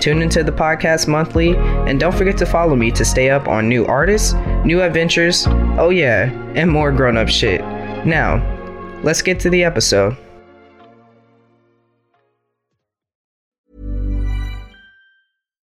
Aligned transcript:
Tune 0.00 0.22
into 0.22 0.44
the 0.44 0.52
podcast 0.52 1.08
monthly, 1.08 1.56
and 1.56 1.98
don't 1.98 2.14
forget 2.14 2.36
to 2.38 2.46
follow 2.46 2.76
me 2.76 2.90
to 2.92 3.04
stay 3.04 3.30
up 3.30 3.48
on 3.48 3.68
new 3.68 3.84
artists, 3.86 4.34
new 4.64 4.82
adventures, 4.82 5.46
oh 5.78 5.90
yeah, 5.90 6.30
and 6.54 6.70
more 6.70 6.92
grown 6.92 7.16
up 7.16 7.28
shit. 7.28 7.60
Now, 8.06 8.42
let's 9.02 9.22
get 9.22 9.40
to 9.40 9.50
the 9.50 9.64
episode. 9.64 10.16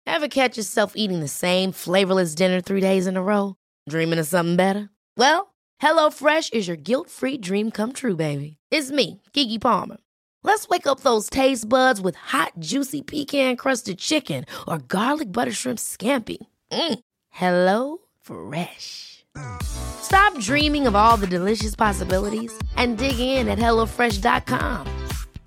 Ever 0.06 0.28
catch 0.28 0.58
yourself 0.58 0.92
eating 0.96 1.20
the 1.20 1.28
same 1.28 1.72
flavorless 1.72 2.34
dinner 2.34 2.60
three 2.60 2.82
days 2.82 3.06
in 3.06 3.16
a 3.16 3.22
row? 3.22 3.56
Dreaming 3.88 4.19
of 4.19 4.27
something 4.27 4.56
better? 4.56 4.91
Well, 5.16 5.55
HelloFresh 5.80 6.52
is 6.52 6.69
your 6.69 6.77
guilt 6.77 7.08
free 7.08 7.38
dream 7.38 7.70
come 7.70 7.92
true, 7.94 8.16
baby. 8.16 8.58
It's 8.70 8.91
me, 8.91 9.22
Keke 9.32 9.58
Palmer. 9.60 9.96
Let's 10.42 10.68
wake 10.68 10.86
up 10.86 11.00
those 11.00 11.28
taste 11.28 11.68
buds 11.68 12.00
with 12.00 12.16
hot, 12.16 12.52
juicy 12.58 13.02
pecan 13.02 13.56
crusted 13.56 13.98
chicken 13.98 14.44
or 14.66 14.78
garlic 14.78 15.30
butter 15.30 15.52
shrimp 15.52 15.78
scampi. 15.78 16.38
Mm. 16.72 16.98
Hello 17.30 17.98
Fresh. 18.20 19.24
Stop 19.62 20.36
dreaming 20.38 20.86
of 20.86 20.97
all 20.97 21.16
the 21.16 21.27
delicious 21.27 21.74
possibilities 21.74 22.52
and 22.77 22.98
dig 22.98 23.19
in 23.19 23.48
at 23.48 23.58
HelloFresh.com. 23.58 24.86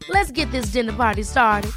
Let's 0.09 0.31
get 0.31 0.51
this 0.51 0.67
dinner 0.67 0.93
party 0.93 1.23
started. 1.23 1.71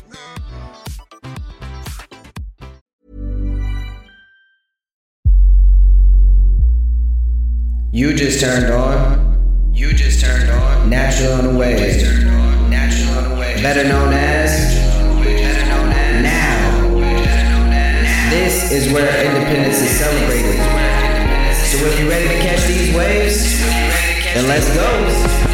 You 7.93 8.15
just 8.15 8.41
turned 8.41 8.71
on. 8.71 9.73
You 9.73 9.95
just 9.95 10.21
turned 10.21 10.51
on. 10.51 10.91
Natural. 10.91 11.37
Natural 11.37 11.49
on 11.49 11.57
way. 11.57 12.36
Better 13.67 13.89
known 13.89 14.13
as. 14.13 14.77
Now. 16.23 16.89
This 18.31 18.71
is 18.71 18.93
where 18.93 19.09
independence 19.25 19.83
is 19.83 19.91
celebrated. 19.91 20.55
So 21.67 21.85
if 21.85 21.99
you're 21.99 22.09
ready 22.09 22.29
to 22.29 22.39
catch 22.47 22.65
these 22.69 22.95
waves, 22.95 23.61
then 24.35 24.47
let's 24.47 24.73
go. 24.73 25.46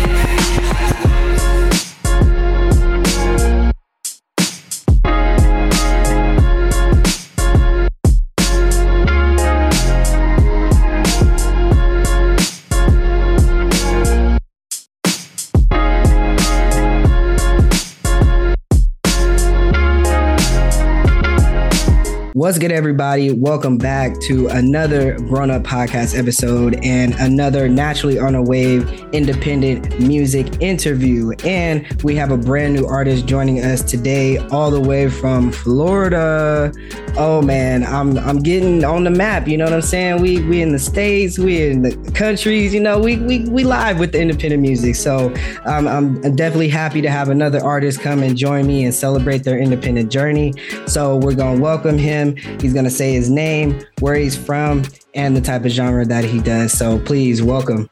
What's 22.43 22.59
good, 22.59 22.73
everybody? 22.73 23.31
Welcome 23.31 23.79
back 23.79 24.19
to 24.23 24.49
another 24.49 25.17
Grown 25.17 25.49
Up 25.49 25.63
Podcast 25.63 26.19
episode 26.19 26.75
and 26.83 27.15
another 27.21 27.69
Naturally 27.69 28.19
on 28.19 28.35
a 28.35 28.43
Wave 28.43 28.91
independent 29.13 30.01
music 30.01 30.61
interview. 30.61 31.31
And 31.45 31.87
we 32.03 32.17
have 32.17 32.33
a 32.33 32.37
brand 32.37 32.75
new 32.75 32.85
artist 32.85 33.27
joining 33.27 33.61
us 33.61 33.81
today, 33.81 34.39
all 34.49 34.73
the 34.73 34.81
way 34.81 35.09
from 35.09 35.53
Florida. 35.53 36.73
Oh 37.17 37.43
man, 37.43 37.85
I'm 37.85 38.19
I'm 38.19 38.43
getting 38.43 38.85
on 38.85 39.05
the 39.05 39.11
map. 39.11 39.47
You 39.47 39.57
know 39.57 39.65
what 39.67 39.75
I'm 39.75 39.81
saying? 39.81 40.21
We 40.21 40.43
we 40.43 40.63
in 40.63 40.73
the 40.73 40.81
states, 40.81 41.39
we 41.39 41.71
in 41.71 41.83
the 41.83 41.95
countries. 42.11 42.75
You 42.75 42.81
know, 42.81 42.99
we 42.99 43.19
we 43.19 43.49
we 43.51 43.63
live 43.63 44.01
with 44.01 44.11
the 44.11 44.21
independent 44.21 44.63
music. 44.63 44.97
So 44.97 45.33
um, 45.65 45.87
I'm 45.87 46.21
definitely 46.35 46.71
happy 46.71 47.03
to 47.03 47.11
have 47.11 47.29
another 47.29 47.63
artist 47.63 48.01
come 48.01 48.21
and 48.25 48.37
join 48.37 48.67
me 48.67 48.83
and 48.83 48.93
celebrate 48.93 49.45
their 49.45 49.61
independent 49.61 50.11
journey. 50.11 50.55
So 50.89 51.19
we're 51.19 51.37
gonna 51.37 51.61
welcome 51.61 51.99
him. 51.99 52.32
He's 52.61 52.73
going 52.73 52.85
to 52.85 52.91
say 52.91 53.13
his 53.13 53.31
name, 53.31 53.83
where 54.01 54.15
he's 54.15 54.37
from, 54.37 54.83
and 55.15 55.37
the 55.37 55.41
type 55.41 55.65
of 55.65 55.71
genre 55.71 56.05
that 56.05 56.25
he 56.25 56.41
does. 56.41 56.73
So 56.73 56.99
please 57.01 57.43
welcome. 57.43 57.89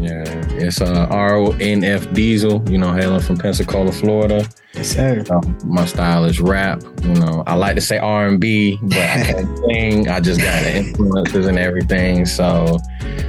Yeah, 0.00 0.24
it's 0.56 0.80
uh, 0.80 1.06
RONF 1.10 2.14
Diesel, 2.14 2.64
you 2.70 2.78
know, 2.78 2.92
hailing 2.94 3.20
from 3.20 3.36
Pensacola, 3.36 3.92
Florida. 3.92 4.48
Yes, 4.72 4.88
sir. 4.88 5.22
Um, 5.30 5.58
my 5.64 5.84
style 5.84 6.24
is 6.24 6.40
rap. 6.40 6.82
You 7.02 7.14
know, 7.16 7.42
I 7.46 7.54
like 7.54 7.74
to 7.74 7.82
say 7.82 7.98
R&B, 7.98 8.78
but 8.82 8.96
I 8.96 9.24
can't 9.24 9.58
sing. 9.68 10.08
I 10.08 10.20
just 10.20 10.40
got 10.40 10.64
influences 10.64 11.46
and 11.46 11.58
everything. 11.58 12.24
So, 12.24 12.78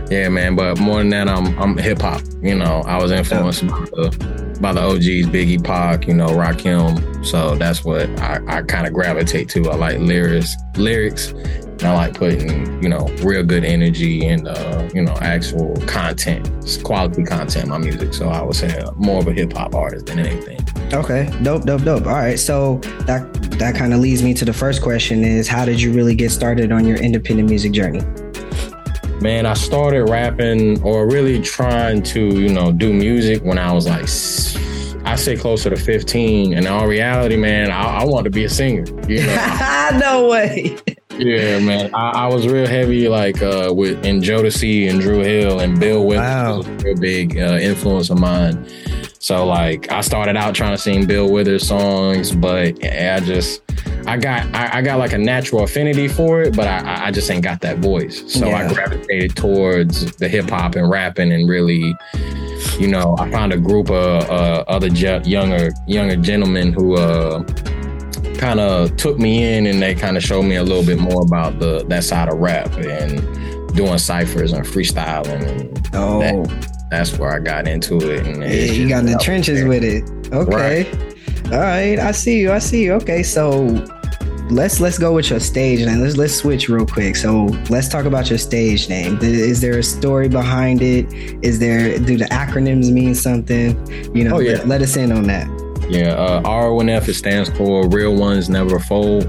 yeah, 0.10 0.30
man. 0.30 0.56
But 0.56 0.80
more 0.80 1.00
than 1.00 1.10
that, 1.10 1.28
I'm 1.28 1.60
I'm 1.60 1.78
hip 1.78 2.02
hop. 2.02 2.22
You 2.42 2.56
know, 2.56 2.84
I 2.86 3.02
was 3.02 3.12
influenced 3.12 3.68
by 3.68 3.80
the 3.92 4.41
by 4.62 4.74
the 4.74 4.82
OGs, 4.82 5.28
Biggie, 5.28 5.64
Pac, 5.64 6.08
you 6.08 6.14
know, 6.14 6.28
Rakim. 6.28 7.26
So 7.26 7.56
that's 7.56 7.84
what 7.84 8.08
I, 8.20 8.40
I 8.48 8.62
kind 8.62 8.86
of 8.86 8.94
gravitate 8.94 9.50
to. 9.50 9.70
I 9.70 9.76
like 9.76 10.00
lyrics, 10.00 10.56
lyrics. 10.76 11.34
And 11.82 11.90
I 11.90 11.96
like 11.96 12.14
putting, 12.14 12.82
you 12.84 12.90
know, 12.90 13.08
real 13.24 13.44
good 13.44 13.66
energy 13.66 14.28
and 14.28 14.48
uh, 14.48 14.88
you 14.94 15.02
know, 15.02 15.18
actual 15.20 15.76
content, 15.88 16.80
quality 16.84 17.24
content 17.24 17.70
my 17.70 17.80
music. 17.80 18.14
So 18.14 18.30
I 18.30 18.44
would 18.44 18.56
say 18.56 18.84
more 18.98 19.20
of 19.20 19.28
a 19.28 19.34
hip 19.34 19.54
hop 19.54 19.74
artist 19.74 20.06
than 20.06 20.20
anything. 20.20 20.60
Okay, 20.94 21.34
dope, 21.42 21.64
dope, 21.64 21.82
dope. 21.84 22.06
All 22.06 22.14
right, 22.14 22.38
so 22.38 22.78
that 23.08 23.28
that 23.58 23.76
kind 23.76 23.96
of 23.96 24.00
leads 24.00 24.22
me 24.22 24.36
to 24.36 24.46
the 24.46 24.54
first 24.54 24.84
question: 24.84 25.24
is 25.24 25.48
how 25.48 25.66
did 25.66 25.82
you 25.82 25.92
really 25.92 26.14
get 26.14 26.30
started 26.30 26.72
on 26.72 26.86
your 26.86 26.98
independent 26.98 27.50
music 27.50 27.72
journey? 27.72 28.02
Man, 29.22 29.46
I 29.46 29.54
started 29.54 30.10
rapping 30.10 30.82
or 30.82 31.08
really 31.08 31.40
trying 31.40 32.02
to, 32.04 32.20
you 32.20 32.50
know, 32.50 32.72
do 32.72 32.92
music 32.92 33.44
when 33.44 33.60
I 33.60 33.72
was 33.72 33.86
like, 33.86 34.10
I 35.06 35.16
say 35.16 35.36
closer 35.36 35.70
to 35.70 35.76
15. 35.76 36.54
And 36.54 36.66
in 36.66 36.72
all 36.72 36.88
reality, 36.88 37.38
man, 37.38 37.70
I, 37.70 38.00
I 38.00 38.04
wanted 38.04 38.26
to 38.26 38.30
be 38.32 38.46
a 38.46 38.50
singer. 38.50 38.84
You 39.08 39.28
know? 39.28 39.90
no 40.00 40.28
way. 40.28 40.76
yeah, 41.20 41.60
man. 41.60 41.94
I, 41.94 42.24
I, 42.24 42.28
was 42.30 42.48
real 42.48 42.66
heavy, 42.66 43.08
like 43.10 43.44
uh, 43.44 43.72
with 43.72 44.04
in 44.04 44.22
Jodeci 44.22 44.90
and 44.90 45.00
Dru 45.00 45.20
Hill 45.20 45.60
and 45.60 45.80
Bill 45.80 46.04
Withers 46.04 46.26
wow. 46.26 46.58
was 46.58 46.66
a 46.66 46.72
real 46.84 46.98
big 46.98 47.38
uh, 47.38 47.60
influence 47.62 48.10
of 48.10 48.20
mine. 48.20 48.68
So 49.20 49.46
like, 49.46 49.92
I 49.92 50.02
started 50.02 50.36
out 50.36 50.56
trying 50.56 50.76
to 50.76 50.82
sing 50.82 51.06
Bill 51.06 51.32
Withers 51.32 51.68
songs, 51.68 52.32
but 52.32 52.84
I 52.84 53.20
just 53.20 53.62
I 54.08 54.18
got 54.18 54.54
I, 54.54 54.80
I, 54.80 54.82
got 54.82 55.00
like 55.00 55.14
a 55.14 55.18
natural 55.18 55.64
affinity 55.64 56.08
for 56.08 56.42
it, 56.42 56.56
but 56.56 56.68
I, 56.68 57.08
I 57.08 57.12
just 57.12 57.30
ain't 57.30 57.44
got 57.44 57.62
that 57.62 57.80
voice. 57.80 58.24
So 58.32 58.48
yeah. 58.48 58.68
I 58.70 58.74
gravitated 58.74 59.36
towards 59.36 60.16
the 60.18 60.28
hip 60.28 60.50
hop 60.50 60.76
and 60.76 60.90
rapping, 60.90 61.32
and 61.32 61.48
really, 61.48 61.96
you 62.80 62.88
know, 62.88 63.16
I 63.20 63.30
found 63.30 63.54
a 63.54 63.58
group 63.58 63.90
of 63.90 64.30
uh, 64.30 64.64
other 64.68 64.90
je- 64.90 65.22
younger 65.24 65.72
younger 65.88 66.16
gentlemen 66.16 66.74
who 66.74 66.98
uh, 66.98 67.44
kind 68.38 68.60
of 68.60 68.96
took 68.98 69.20
me 69.20 69.56
in, 69.56 69.66
and 69.66 69.82
they 69.82 69.96
kind 69.96 70.18
of 70.18 70.24
showed 70.24 70.44
me 70.44 70.56
a 70.56 70.64
little 70.64 70.86
bit 70.86 71.00
more 71.00 71.22
about 71.22 71.60
the 71.60 71.86
that 71.86 72.04
side 72.04 72.30
of 72.30 72.40
rap 72.40 72.72
and 72.78 73.76
doing 73.76 73.98
ciphers 73.98 74.54
and 74.54 74.66
freestyling. 74.66 75.48
And 75.48 75.90
oh. 75.94 76.20
That, 76.20 76.68
that's 76.92 77.18
where 77.18 77.32
I 77.34 77.40
got 77.40 77.70
into 77.70 77.98
it. 78.12 78.28
And 78.28 78.44
yeah, 78.44 78.50
you 78.50 78.90
got 78.90 79.00
in 79.00 79.06
the 79.06 79.18
trenches 79.18 79.64
with 79.64 79.82
it. 79.82 80.04
Okay. 80.34 80.84
Right. 80.84 81.11
All 81.52 81.60
right, 81.60 82.00
I 82.00 82.12
see 82.12 82.40
you. 82.40 82.52
I 82.52 82.60
see 82.60 82.84
you. 82.84 82.94
Okay, 82.94 83.24
so 83.24 83.66
let's 84.52 84.80
let's 84.80 84.98
go 84.98 85.14
with 85.14 85.30
your 85.30 85.40
stage 85.40 85.86
name. 85.86 86.02
Let's 86.02 86.18
let's 86.18 86.36
switch 86.36 86.70
real 86.70 86.86
quick. 86.86 87.16
So 87.16 87.46
let's 87.70 87.88
talk 87.88 88.06
about 88.06 88.30
your 88.30 88.40
stage 88.40 88.90
name. 88.90 89.18
Is 89.22 89.62
there 89.62 89.80
a 89.80 89.84
story 89.84 90.30
behind 90.30 90.82
it? 90.82 91.12
Is 91.44 91.60
there 91.60 91.98
do 91.98 92.18
the 92.18 92.26
acronyms 92.26 92.92
mean 92.92 93.16
something? 93.16 93.76
You 94.16 94.26
know, 94.26 94.38
oh, 94.38 94.40
yeah. 94.40 94.58
let, 94.58 94.68
let, 94.68 94.82
us 94.82 94.96
in 94.96 95.12
on 95.12 95.24
that. 95.24 95.48
Yeah, 95.90 96.14
uh, 96.14 96.42
RONF 96.44 97.08
it 97.08 97.16
stands 97.16 97.50
for 97.50 97.88
Real 97.88 98.16
Ones 98.16 98.50
Never 98.50 98.80
Fold. 98.80 99.26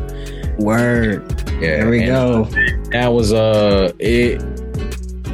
Word. 0.59 1.29
Yeah, 1.55 1.79
there 1.79 1.91
we 1.91 2.05
go. 2.05 2.45
That 2.91 3.09
was 3.09 3.33
uh 3.33 3.93
it 3.99 4.43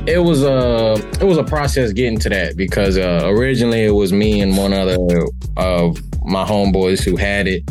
it 0.07 0.19
was 0.19 0.43
a 0.43 0.95
it 1.21 1.25
was 1.25 1.37
a 1.37 1.45
process 1.45 1.93
getting 1.93 2.19
to 2.21 2.29
that 2.31 2.57
because 2.57 2.97
uh, 2.97 3.23
originally 3.25 3.85
it 3.85 3.91
was 3.91 4.13
me 4.13 4.41
and 4.41 4.57
one 4.57 4.73
other 4.73 4.97
of 5.57 6.01
my 6.29 6.45
homeboys 6.45 7.03
who 7.03 7.17
had 7.17 7.49
it. 7.49 7.69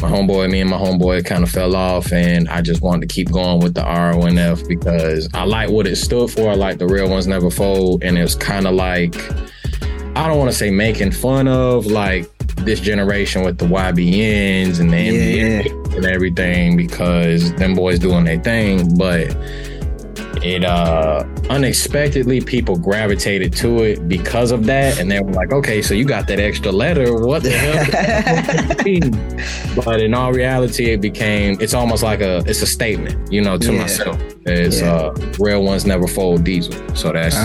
My 0.00 0.10
homeboy, 0.10 0.50
me 0.50 0.60
and 0.62 0.70
my 0.70 0.78
homeboy 0.78 1.26
kind 1.26 1.44
of 1.44 1.50
fell 1.50 1.76
off, 1.76 2.10
and 2.10 2.48
I 2.48 2.62
just 2.62 2.80
wanted 2.80 3.06
to 3.06 3.14
keep 3.14 3.30
going 3.30 3.60
with 3.60 3.74
the 3.74 3.82
RONF 3.82 4.66
because 4.66 5.28
I 5.34 5.44
like 5.44 5.68
what 5.68 5.86
it 5.86 5.96
stood 5.96 6.30
for. 6.30 6.48
I 6.48 6.54
like 6.54 6.78
the 6.78 6.86
real 6.86 7.10
ones 7.10 7.26
never 7.26 7.50
fold, 7.50 8.02
and 8.02 8.16
it's 8.16 8.34
kind 8.34 8.66
of 8.66 8.74
like 8.74 9.14
I 10.16 10.26
don't 10.26 10.38
want 10.38 10.50
to 10.50 10.56
say 10.56 10.70
making 10.70 11.12
fun 11.12 11.48
of 11.48 11.86
like 11.86 12.26
this 12.64 12.80
generation 12.80 13.42
with 13.42 13.58
the 13.58 13.66
YBNs 13.66 14.80
and 14.80 14.90
the 14.90 15.02
yeah. 15.02 15.96
and 15.96 16.04
everything 16.04 16.76
because 16.76 17.54
them 17.54 17.74
boys 17.74 17.98
doing 17.98 18.24
their 18.24 18.42
thing, 18.42 18.96
but 18.96 19.36
it 20.42 20.64
uh 20.64 21.24
unexpectedly 21.50 22.40
people 22.40 22.78
gravitated 22.78 23.52
to 23.52 23.82
it 23.82 24.08
because 24.08 24.52
of 24.52 24.66
that 24.66 25.00
and 25.00 25.10
they 25.10 25.20
were 25.20 25.32
like 25.32 25.52
okay 25.52 25.82
so 25.82 25.94
you 25.94 26.04
got 26.04 26.28
that 26.28 26.38
extra 26.38 26.70
letter. 26.70 27.16
What 27.16 27.42
the 27.42 27.50
hell? 27.50 27.80
But 29.84 30.00
in 30.00 30.14
all 30.14 30.32
reality 30.32 30.90
it 30.90 31.00
became 31.00 31.60
it's 31.60 31.74
almost 31.74 32.02
like 32.02 32.20
a 32.20 32.38
it's 32.46 32.62
a 32.62 32.66
statement 32.66 33.32
you 33.32 33.40
know 33.40 33.58
to 33.58 33.72
yeah. 33.72 33.80
myself. 33.80 34.20
It's 34.46 34.80
yeah. 34.80 34.92
uh 34.92 35.32
real 35.38 35.64
ones 35.64 35.84
never 35.84 36.06
fold 36.06 36.44
diesel 36.44 36.72
so 36.94 37.12
that's 37.12 37.36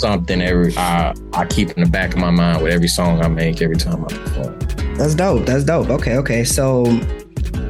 something 0.00 0.40
every 0.40 0.76
I, 0.76 1.14
I 1.34 1.44
keep 1.44 1.70
in 1.72 1.84
the 1.84 1.90
back 1.90 2.14
of 2.14 2.18
my 2.18 2.30
mind 2.30 2.62
with 2.62 2.72
every 2.72 2.88
song 2.88 3.22
i 3.22 3.28
make 3.28 3.60
every 3.60 3.76
time 3.76 4.04
i 4.04 4.08
perform. 4.08 4.58
That's 4.96 5.14
dope. 5.14 5.44
That's 5.44 5.64
dope. 5.64 5.90
Okay 5.90 6.16
okay. 6.16 6.42
So 6.42 6.84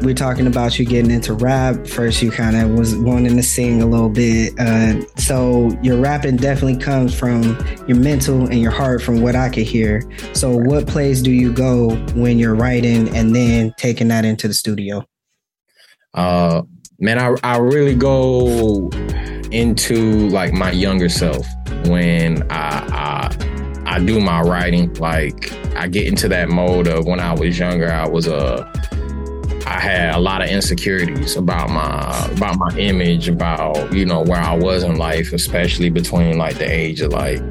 we're 0.02 0.14
talking 0.14 0.46
about 0.46 0.78
you 0.78 0.84
getting 0.84 1.10
into 1.10 1.32
rap. 1.32 1.86
First, 1.86 2.22
you 2.22 2.30
kind 2.30 2.56
of 2.56 2.70
was 2.70 2.96
wanting 2.96 3.36
to 3.36 3.42
sing 3.42 3.82
a 3.82 3.86
little 3.86 4.08
bit. 4.08 4.58
Uh, 4.58 5.06
so 5.16 5.70
your 5.82 5.98
rapping 5.98 6.36
definitely 6.36 6.78
comes 6.78 7.14
from 7.14 7.42
your 7.86 7.96
mental 7.96 8.46
and 8.46 8.60
your 8.60 8.70
heart, 8.70 9.02
from 9.02 9.20
what 9.20 9.36
I 9.36 9.48
could 9.48 9.66
hear. 9.66 10.02
So, 10.32 10.56
what 10.56 10.86
place 10.86 11.20
do 11.20 11.30
you 11.30 11.52
go 11.52 11.96
when 12.14 12.38
you're 12.38 12.54
writing 12.54 13.14
and 13.16 13.34
then 13.34 13.74
taking 13.76 14.08
that 14.08 14.24
into 14.24 14.48
the 14.48 14.54
studio? 14.54 15.04
Uh, 16.14 16.62
man, 16.98 17.18
I 17.18 17.34
I 17.42 17.58
really 17.58 17.94
go 17.94 18.90
into 19.52 20.28
like 20.28 20.52
my 20.52 20.70
younger 20.70 21.08
self 21.08 21.46
when 21.86 22.42
I, 22.50 23.30
I 23.86 23.94
I 23.96 24.00
do 24.00 24.20
my 24.20 24.40
writing. 24.40 24.92
Like 24.94 25.52
I 25.76 25.88
get 25.88 26.06
into 26.06 26.28
that 26.28 26.48
mode 26.48 26.88
of 26.88 27.06
when 27.06 27.20
I 27.20 27.32
was 27.32 27.58
younger. 27.58 27.90
I 27.90 28.08
was 28.08 28.26
a 28.26 28.70
I 29.66 29.80
had 29.80 30.14
a 30.14 30.18
lot 30.18 30.42
of 30.42 30.48
insecurities 30.48 31.36
about 31.36 31.70
my 31.70 32.28
about 32.36 32.56
my 32.56 32.78
image, 32.78 33.28
about 33.28 33.92
you 33.92 34.06
know 34.06 34.22
where 34.22 34.40
I 34.40 34.56
was 34.56 34.84
in 34.84 34.96
life, 34.96 35.32
especially 35.32 35.90
between 35.90 36.38
like 36.38 36.58
the 36.58 36.70
age 36.70 37.00
of 37.00 37.12
like 37.12 37.42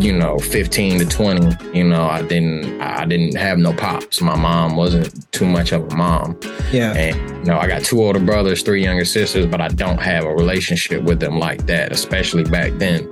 you 0.00 0.12
know 0.12 0.38
15 0.38 1.00
to 1.00 1.04
20 1.04 1.76
you 1.76 1.84
know 1.84 2.06
i 2.06 2.22
didn't 2.22 2.80
i 2.80 3.04
didn't 3.04 3.36
have 3.36 3.58
no 3.58 3.72
pops 3.72 4.20
my 4.20 4.34
mom 4.34 4.76
wasn't 4.76 5.30
too 5.32 5.46
much 5.46 5.72
of 5.72 5.92
a 5.92 5.96
mom 5.96 6.38
yeah 6.72 6.92
and 6.94 7.16
you 7.38 7.44
know 7.44 7.58
i 7.58 7.66
got 7.66 7.82
two 7.82 8.02
older 8.02 8.18
brothers 8.18 8.62
three 8.62 8.82
younger 8.82 9.04
sisters 9.04 9.46
but 9.46 9.60
i 9.60 9.68
don't 9.68 10.00
have 10.00 10.24
a 10.24 10.34
relationship 10.34 11.02
with 11.02 11.20
them 11.20 11.38
like 11.38 11.66
that 11.66 11.92
especially 11.92 12.44
back 12.44 12.72
then 12.74 13.10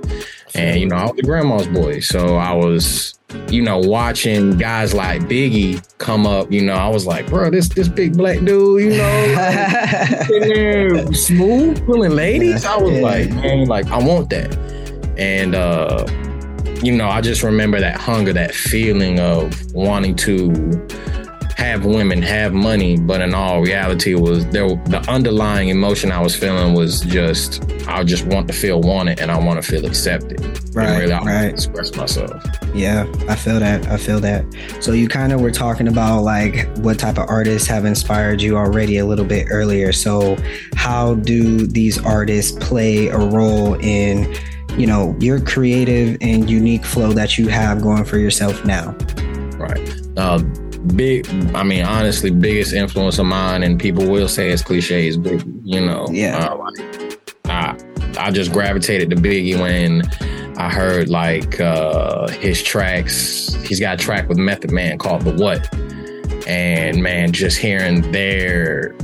and 0.55 0.79
you 0.79 0.87
know 0.87 0.95
i 0.95 1.03
was 1.03 1.19
a 1.19 1.21
grandma's 1.21 1.67
boy 1.67 1.99
so 1.99 2.37
i 2.37 2.51
was 2.51 3.19
you 3.49 3.61
know, 3.61 3.77
watching 3.77 4.57
guys 4.57 4.91
like 4.93 5.21
Biggie 5.23 5.83
come 5.99 6.25
up, 6.25 6.51
you 6.51 6.61
know, 6.61 6.73
I 6.73 6.87
was 6.87 7.05
like, 7.05 7.27
bro, 7.27 7.51
this 7.51 7.69
this 7.69 7.87
big 7.87 8.17
black 8.17 8.39
dude, 8.39 8.81
you 8.81 8.97
know, 8.97 9.33
like, 11.05 11.15
smooth, 11.15 11.85
pulling 11.85 12.11
ladies. 12.11 12.65
I 12.65 12.77
was 12.77 12.93
yeah. 12.93 13.01
like, 13.01 13.29
man, 13.29 13.67
like 13.67 13.85
I 13.87 13.99
want 13.99 14.31
that. 14.31 14.57
And 15.17 15.53
uh, 15.53 16.07
you 16.81 16.95
know, 16.95 17.09
I 17.09 17.21
just 17.21 17.43
remember 17.43 17.79
that 17.79 17.99
hunger, 17.99 18.33
that 18.33 18.53
feeling 18.53 19.19
of 19.19 19.73
wanting 19.73 20.15
to 20.17 20.87
have 21.59 21.85
women, 21.85 22.21
have 22.21 22.53
money, 22.53 22.97
but 22.97 23.19
in 23.21 23.33
all 23.33 23.61
reality, 23.61 24.15
was 24.15 24.45
there. 24.47 24.67
The 24.85 25.03
underlying 25.09 25.67
emotion 25.67 26.11
I 26.11 26.21
was 26.21 26.35
feeling 26.35 26.73
was 26.73 27.01
just 27.01 27.61
I 27.85 28.03
just 28.03 28.25
want 28.25 28.47
to 28.47 28.53
feel 28.53 28.79
wanted 28.81 29.19
and 29.19 29.29
I 29.29 29.37
want 29.37 29.61
to 29.61 29.69
feel 29.69 29.85
accepted. 29.85 30.39
Right, 30.73 30.99
really, 30.99 31.11
I 31.11 31.23
right. 31.23 31.49
Express 31.49 31.95
myself. 31.95 32.43
Yeah, 32.73 33.11
I 33.27 33.35
feel 33.35 33.59
that. 33.59 33.87
I 33.87 33.97
feel 33.97 34.19
that. 34.21 34.45
So 34.79 34.93
you 34.93 35.09
kind 35.09 35.33
of 35.33 35.41
were 35.41 35.51
talking 35.51 35.87
about 35.87 36.21
like 36.21 36.67
what 36.77 36.97
type 36.97 37.17
of 37.17 37.27
artists 37.27 37.67
have 37.67 37.83
inspired 37.83 38.41
you 38.41 38.55
already 38.55 38.97
a 38.99 39.05
little 39.05 39.25
bit 39.25 39.47
earlier. 39.51 39.91
So 39.91 40.37
how 40.75 41.15
do 41.15 41.67
these 41.67 42.03
artists 42.05 42.51
play 42.63 43.07
a 43.07 43.17
role 43.17 43.73
in 43.81 44.33
you 44.77 44.87
know 44.87 45.15
your 45.19 45.39
creative 45.39 46.17
and 46.21 46.49
unique 46.49 46.85
flow 46.85 47.13
that 47.13 47.37
you 47.37 47.47
have 47.47 47.81
going 47.81 48.05
for 48.05 48.17
yourself 48.17 48.63
now? 48.65 48.91
Right. 49.57 49.89
Uh, 50.17 50.39
big 50.95 51.27
i 51.53 51.63
mean 51.63 51.83
honestly 51.83 52.31
biggest 52.31 52.73
influence 52.73 53.19
of 53.19 53.25
mine 53.25 53.63
and 53.63 53.79
people 53.79 54.09
will 54.09 54.27
say 54.27 54.49
it's 54.49 54.61
cliches 54.61 55.17
but 55.17 55.45
you 55.63 55.79
know 55.79 56.07
yeah 56.09 56.37
uh, 56.37 56.71
I, 57.45 57.77
I 58.17 58.31
just 58.31 58.53
gravitated 58.53 59.09
to 59.09 59.15
biggie 59.15 59.59
when 59.59 60.03
i 60.57 60.69
heard 60.69 61.09
like 61.09 61.59
uh 61.59 62.29
his 62.29 62.63
tracks 62.63 63.53
he's 63.65 63.79
got 63.79 63.99
a 63.99 64.03
track 64.03 64.29
with 64.29 64.37
method 64.37 64.71
man 64.71 64.97
called 64.97 65.23
the 65.23 65.33
what 65.33 65.67
and 66.47 67.03
man 67.03 67.33
just 67.33 67.57
hearing 67.57 68.09
their 68.11 68.95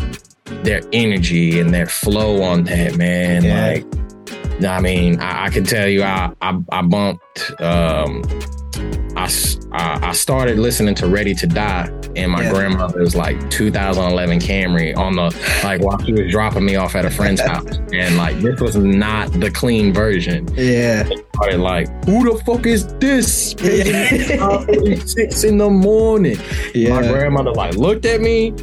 their 0.64 0.82
energy 0.94 1.60
and 1.60 1.74
their 1.74 1.88
flow 1.88 2.42
on 2.42 2.64
that 2.64 2.96
man 2.96 3.44
yeah. 3.44 3.68
like 3.68 4.05
I 4.64 4.80
mean, 4.80 5.20
I, 5.20 5.46
I, 5.46 5.50
can 5.50 5.64
tell 5.64 5.88
you, 5.88 6.04
I 6.04 6.32
I, 6.42 6.60
I 6.72 6.82
bumped 6.82 7.52
um, 7.62 8.24
I, 9.18 9.30
I 9.72 10.12
started 10.12 10.60
listening 10.60 10.96
to 10.96 11.08
Ready 11.08 11.34
to 11.36 11.48
Die 11.48 12.02
in 12.16 12.30
my 12.30 12.44
yeah. 12.44 12.52
grandmother's 12.52 13.16
like 13.16 13.50
2011 13.50 14.40
Camry 14.40 14.96
on 14.96 15.16
the 15.16 15.36
like 15.64 15.82
while 15.82 15.98
she 16.04 16.12
was 16.12 16.32
dropping 16.32 16.66
me 16.66 16.76
off 16.76 16.96
at 16.96 17.06
a 17.06 17.10
friend's 17.10 17.42
house, 17.46 17.78
and 17.94 18.18
like 18.18 18.38
this 18.40 18.60
was 18.60 18.76
not 18.76 19.32
the 19.32 19.50
clean 19.52 19.94
version. 19.94 20.48
Yeah, 20.56 21.10
started 21.34 21.60
like, 21.60 21.88
who 22.06 22.34
the 22.34 22.44
fuck 22.44 22.66
is 22.66 22.88
this? 22.96 23.52
Six 25.12 25.44
in 25.44 25.58
the 25.58 25.70
morning. 25.70 26.38
Yeah. 26.74 27.02
My 27.02 27.08
grandmother 27.08 27.52
like 27.52 27.76
looked 27.76 28.06
at 28.06 28.22
me. 28.22 28.54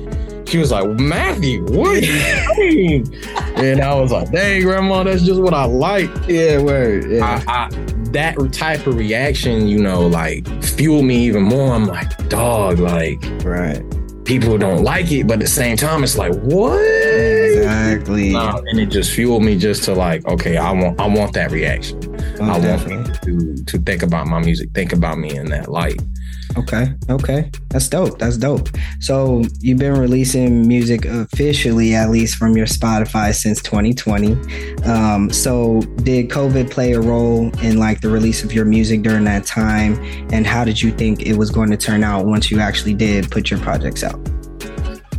She 0.47 0.59
was 0.59 0.71
like, 0.71 0.87
Matthew, 0.87 1.65
what 1.65 1.97
are 1.97 1.99
you 1.99 2.55
doing? 2.57 3.23
And 3.63 3.81
I 3.81 3.95
was 3.95 4.13
like, 4.13 4.31
dang, 4.31 4.63
grandma, 4.63 5.03
that's 5.03 5.23
just 5.23 5.41
what 5.41 5.55
I 5.55 5.65
like. 5.65 6.11
Yeah, 6.29 6.61
word. 6.61 7.11
Yeah. 7.11 7.43
I, 7.47 7.67
I, 7.67 7.69
that 8.13 8.37
type 8.53 8.87
of 8.87 8.97
reaction, 8.97 9.69
you 9.69 9.79
know, 9.79 10.07
like 10.07 10.47
fuel 10.63 11.03
me 11.03 11.25
even 11.27 11.43
more. 11.43 11.73
I'm 11.75 11.87
like, 11.87 12.29
dog, 12.29 12.79
like, 12.79 13.23
right. 13.45 13.83
People 14.25 14.57
don't 14.57 14.85
like 14.85 15.11
it, 15.11 15.27
but 15.27 15.35
at 15.35 15.41
the 15.41 15.47
same 15.47 15.77
time, 15.77 16.05
it's 16.05 16.17
like, 16.17 16.33
what? 16.43 16.79
Exactly. 16.79 18.35
and 18.35 18.79
it 18.79 18.87
just 18.87 19.13
fueled 19.13 19.43
me 19.43 19.59
just 19.59 19.85
to 19.85 19.95
like, 19.95 20.25
okay, 20.27 20.57
I 20.57 20.71
want, 20.73 21.01
I 21.01 21.07
want 21.07 21.33
that 21.35 21.51
reaction. 21.51 21.99
Oh, 22.41 22.51
I 22.51 22.61
definitely. 22.61 22.97
want 22.97 23.23
to 23.23 23.65
to 23.65 23.79
think 23.79 24.03
about 24.03 24.27
my 24.27 24.39
music, 24.41 24.71
think 24.75 24.93
about 24.93 25.19
me 25.19 25.37
in 25.37 25.47
that 25.47 25.69
light. 25.71 26.01
Okay. 26.57 26.93
Okay. 27.09 27.51
That's 27.69 27.89
dope. 27.89 28.19
That's 28.19 28.37
dope. 28.37 28.69
So 29.01 29.43
you've 29.61 29.79
been 29.79 29.99
releasing 29.99 30.67
music 30.67 31.05
officially, 31.05 31.95
at 31.95 32.11
least 32.11 32.37
from 32.37 32.57
your 32.57 32.67
Spotify 32.67 33.35
since 33.35 33.63
2020. 33.63 34.33
Um, 34.85 35.31
so 35.31 35.81
did 36.03 36.29
COVID 36.29 36.71
play 36.71 36.93
a 36.93 37.01
role 37.01 37.51
in 37.61 37.79
like 37.79 38.01
the 38.01 38.11
release 38.11 38.45
of 38.45 38.53
your 38.53 38.65
music 38.65 39.03
during 39.03 39.25
that 39.25 39.47
time? 39.47 39.95
And 40.33 40.47
how 40.47 40.65
did 40.65 40.81
you 40.81 40.93
think 40.93 41.23
it 41.23 41.37
was 41.37 41.51
going 41.51 41.71
to 41.71 41.77
turn 41.77 42.05
out 42.05 42.27
once 42.27 42.51
you 42.51 42.61
actually 42.61 42.95
did 42.95 43.31
put 43.31 43.51
your 43.51 43.61
projects 43.61 44.05
out? 44.05 44.21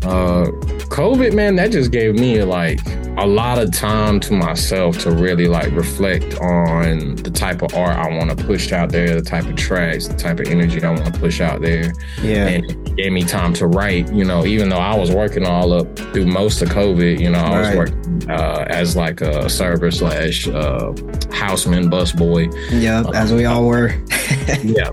Uh, 0.05 0.45
COVID, 0.89 1.33
man, 1.33 1.55
that 1.55 1.72
just 1.72 1.91
gave 1.91 2.15
me 2.15 2.43
like 2.43 2.79
a 3.17 3.25
lot 3.25 3.60
of 3.60 3.72
time 3.72 4.19
to 4.19 4.33
myself 4.33 4.98
to 4.98 5.12
really 5.12 5.48
like 5.48 5.72
reflect 5.72 6.39
on 6.39 7.15
the 7.17 7.29
type 7.29 7.62
of 7.62 7.74
art 7.75 7.98
I 7.98 8.15
want 8.17 8.29
to 8.38 8.45
push 8.45 8.72
out 8.72 8.91
there, 8.91 9.15
the 9.15 9.22
type 9.22 9.45
of 9.45 9.55
tracks, 9.55 10.07
the 10.07 10.15
type 10.15 10.39
of 10.39 10.48
energy 10.48 10.83
I 10.83 10.89
want 10.89 11.05
to 11.05 11.19
push 11.19 11.39
out 11.39 11.62
there. 11.62 11.93
Yeah. 12.22 12.48
And 12.48 12.65
it 12.65 12.95
gave 12.95 13.12
me 13.12 13.24
time 13.24 13.53
to 13.55 13.67
write, 13.67 14.12
you 14.12 14.25
know, 14.25 14.45
even 14.45 14.69
though 14.69 14.77
I 14.77 14.98
was 14.98 15.12
working 15.12 15.45
all 15.45 15.74
up 15.74 15.95
through 15.95 16.25
most 16.25 16.62
of 16.62 16.69
COVID, 16.69 17.19
you 17.19 17.29
know, 17.29 17.39
I 17.39 17.60
was 17.60 17.75
working 17.75 18.29
uh, 18.29 18.65
as 18.67 18.95
like 18.95 19.22
a 19.22 19.50
server 19.50 19.91
slash 19.91 20.48
uh, 20.48 20.93
houseman, 21.31 21.89
busboy. 21.89 22.53
Yeah, 22.72 23.01
uh, 23.01 23.12
as 23.12 23.31
we 23.31 23.45
all 23.45 23.65
were. 23.65 23.89
yeah. 24.63 24.91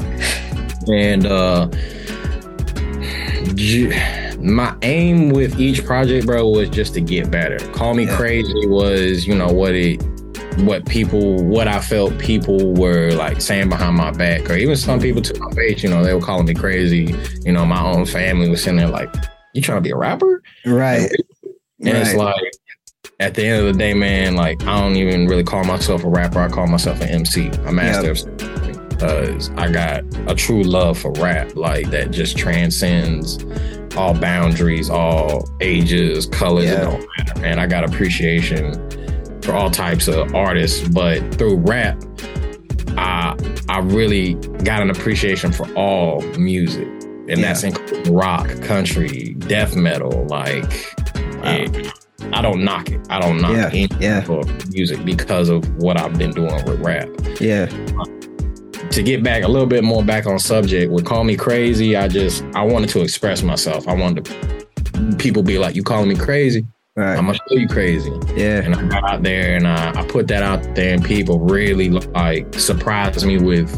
And, 0.89 1.27
uh, 1.27 1.71
my 4.41 4.77
aim 4.83 5.31
with 5.31 5.59
each 5.61 5.85
project, 5.85 6.27
bro, 6.27 6.49
was 6.49 6.69
just 6.69 6.95
to 6.95 7.01
get 7.01 7.31
better. 7.31 7.59
Call 7.73 7.95
me 7.95 8.07
yeah. 8.07 8.17
crazy 8.17 8.67
was, 8.67 9.27
you 9.27 9.35
know, 9.35 9.49
what 9.49 9.75
it 9.75 10.03
what 10.59 10.85
people 10.87 11.43
what 11.45 11.69
I 11.69 11.81
felt 11.81 12.19
people 12.19 12.75
were 12.75 13.13
like 13.13 13.41
saying 13.41 13.69
behind 13.69 13.97
my 13.97 14.11
back, 14.11 14.51
or 14.51 14.55
even 14.55 14.77
some 14.77 15.01
people 15.01 15.23
to 15.23 15.39
my 15.39 15.51
face, 15.53 15.83
you 15.83 15.91
know, 15.91 16.03
they 16.03 16.15
were 16.15 16.21
calling 16.21 16.47
me 16.47 16.55
crazy. 16.55 17.15
You 17.45 17.53
know, 17.53 17.65
my 17.65 17.83
own 17.83 18.07
family 18.07 18.49
was 18.49 18.63
sitting 18.63 18.79
there 18.79 18.89
like, 18.89 19.13
You 19.55 19.63
trying 19.63 19.79
to 19.79 19.83
be 19.83 19.91
a 19.91 19.97
rapper? 19.97 20.43
Right. 20.65 21.11
And 21.81 21.95
right. 21.95 21.97
it's 21.97 22.15
like 22.15 22.53
at 23.21 23.35
the 23.35 23.45
end 23.45 23.67
of 23.67 23.73
the 23.73 23.79
day, 23.79 23.95
man, 23.95 24.35
like 24.35 24.63
I 24.63 24.81
don't 24.81 24.97
even 24.97 25.27
really 25.27 25.45
call 25.45 25.65
myself 25.65 26.05
a 26.05 26.09
rapper. 26.09 26.41
I 26.41 26.49
call 26.49 26.67
myself 26.67 27.01
an 27.01 27.09
MC, 27.09 27.49
a 27.49 27.73
master 27.73 28.15
yep. 28.15 28.70
Because 29.01 29.51
I 29.57 29.71
got 29.71 30.05
a 30.29 30.35
true 30.35 30.63
love 30.63 30.99
for 30.99 31.11
rap, 31.13 31.57
like 31.57 31.91
that 31.91 32.11
just 32.11 32.37
transcends 32.37 33.43
all 33.97 34.13
boundaries, 34.13 34.91
all 34.91 35.49
ages, 35.63 36.27
colors, 36.27 36.67
yeah. 36.67 36.83
it 36.83 36.85
don't 36.85 37.07
matter. 37.17 37.47
And 37.47 37.59
I 37.59 37.67
got 37.67 37.83
appreciation 37.85 38.75
for 39.41 39.55
all 39.55 39.71
types 39.71 40.07
of 40.07 40.35
artists, 40.35 40.87
but 40.89 41.19
through 41.37 41.57
rap, 41.57 42.03
I 42.99 43.35
I 43.71 43.79
really 43.79 44.35
got 44.65 44.83
an 44.83 44.91
appreciation 44.91 45.51
for 45.51 45.67
all 45.75 46.21
music. 46.37 46.87
and 47.31 47.39
yeah. 47.41 47.47
that's 47.47 47.63
including 47.63 48.13
rock, 48.13 48.49
country, 48.63 49.35
death 49.39 49.77
metal. 49.77 50.27
Like, 50.29 50.65
wow. 51.43 51.55
it, 51.55 51.93
I 52.33 52.43
don't 52.43 52.65
knock 52.65 52.91
it. 52.91 53.01
I 53.09 53.21
don't 53.21 53.41
knock 53.41 53.53
yeah. 53.53 53.69
any 53.69 53.89
yeah. 54.01 54.25
music 54.71 55.05
because 55.05 55.49
of 55.49 55.65
what 55.77 55.99
I've 55.99 56.19
been 56.19 56.33
doing 56.33 56.65
with 56.65 56.81
rap. 56.81 57.09
Yeah. 57.41 57.69
Uh, 57.99 58.05
To 58.91 59.03
get 59.03 59.23
back 59.23 59.45
a 59.45 59.49
little 59.49 59.69
bit 59.69 59.85
more 59.85 60.05
back 60.05 60.27
on 60.27 60.39
subject, 60.39 60.91
would 60.91 61.07
call 61.07 61.25
me 61.25 61.37
crazy. 61.37 61.97
I 61.97 62.09
just 62.09 62.43
I 62.55 62.63
wanted 62.63 62.91
to 62.91 63.03
express 63.03 63.43
myself. 63.43 63.87
I 63.87 63.95
wanted 63.95 64.25
to 64.25 65.17
people 65.17 65.43
be 65.43 65.59
like, 65.59 65.77
"You 65.77 65.83
calling 65.83 66.09
me 66.09 66.17
crazy?" 66.17 66.67
Right. 66.97 67.17
I'm 67.17 67.27
gonna 67.27 67.39
show 67.49 67.57
you 67.57 67.69
crazy. 67.69 68.11
Yeah. 68.35 68.63
And 68.63 68.75
I 68.75 68.83
got 68.89 69.09
out 69.09 69.23
there 69.23 69.57
and 69.57 69.67
I, 69.67 70.01
I 70.01 70.05
put 70.05 70.27
that 70.29 70.43
out 70.43 70.75
there, 70.75 70.93
and 70.93 71.05
people 71.05 71.39
really 71.39 71.89
like 71.91 72.53
surprised 72.55 73.25
me 73.25 73.39
with 73.39 73.71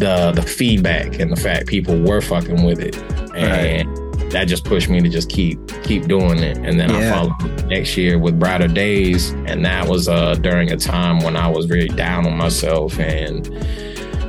the 0.00 0.32
the 0.32 0.42
feedback 0.42 1.20
and 1.20 1.30
the 1.30 1.36
fact 1.36 1.66
people 1.66 2.00
were 2.02 2.20
fucking 2.20 2.64
with 2.64 2.80
it, 2.80 2.96
and 3.34 3.88
right. 3.88 3.97
That 4.30 4.44
just 4.44 4.64
pushed 4.64 4.88
me 4.88 5.00
to 5.00 5.08
just 5.08 5.30
keep 5.30 5.58
keep 5.82 6.06
doing 6.06 6.38
it. 6.38 6.58
And 6.58 6.78
then 6.78 6.90
yeah. 6.90 6.98
I 6.98 7.26
followed 7.26 7.66
next 7.66 7.96
year 7.96 8.18
with 8.18 8.38
Brighter 8.38 8.68
Days, 8.68 9.30
and 9.46 9.64
that 9.64 9.88
was 9.88 10.08
uh 10.08 10.34
during 10.36 10.70
a 10.70 10.76
time 10.76 11.20
when 11.20 11.36
I 11.36 11.48
was 11.48 11.66
very 11.66 11.88
down 11.88 12.26
on 12.26 12.36
myself 12.36 12.98
and 12.98 13.48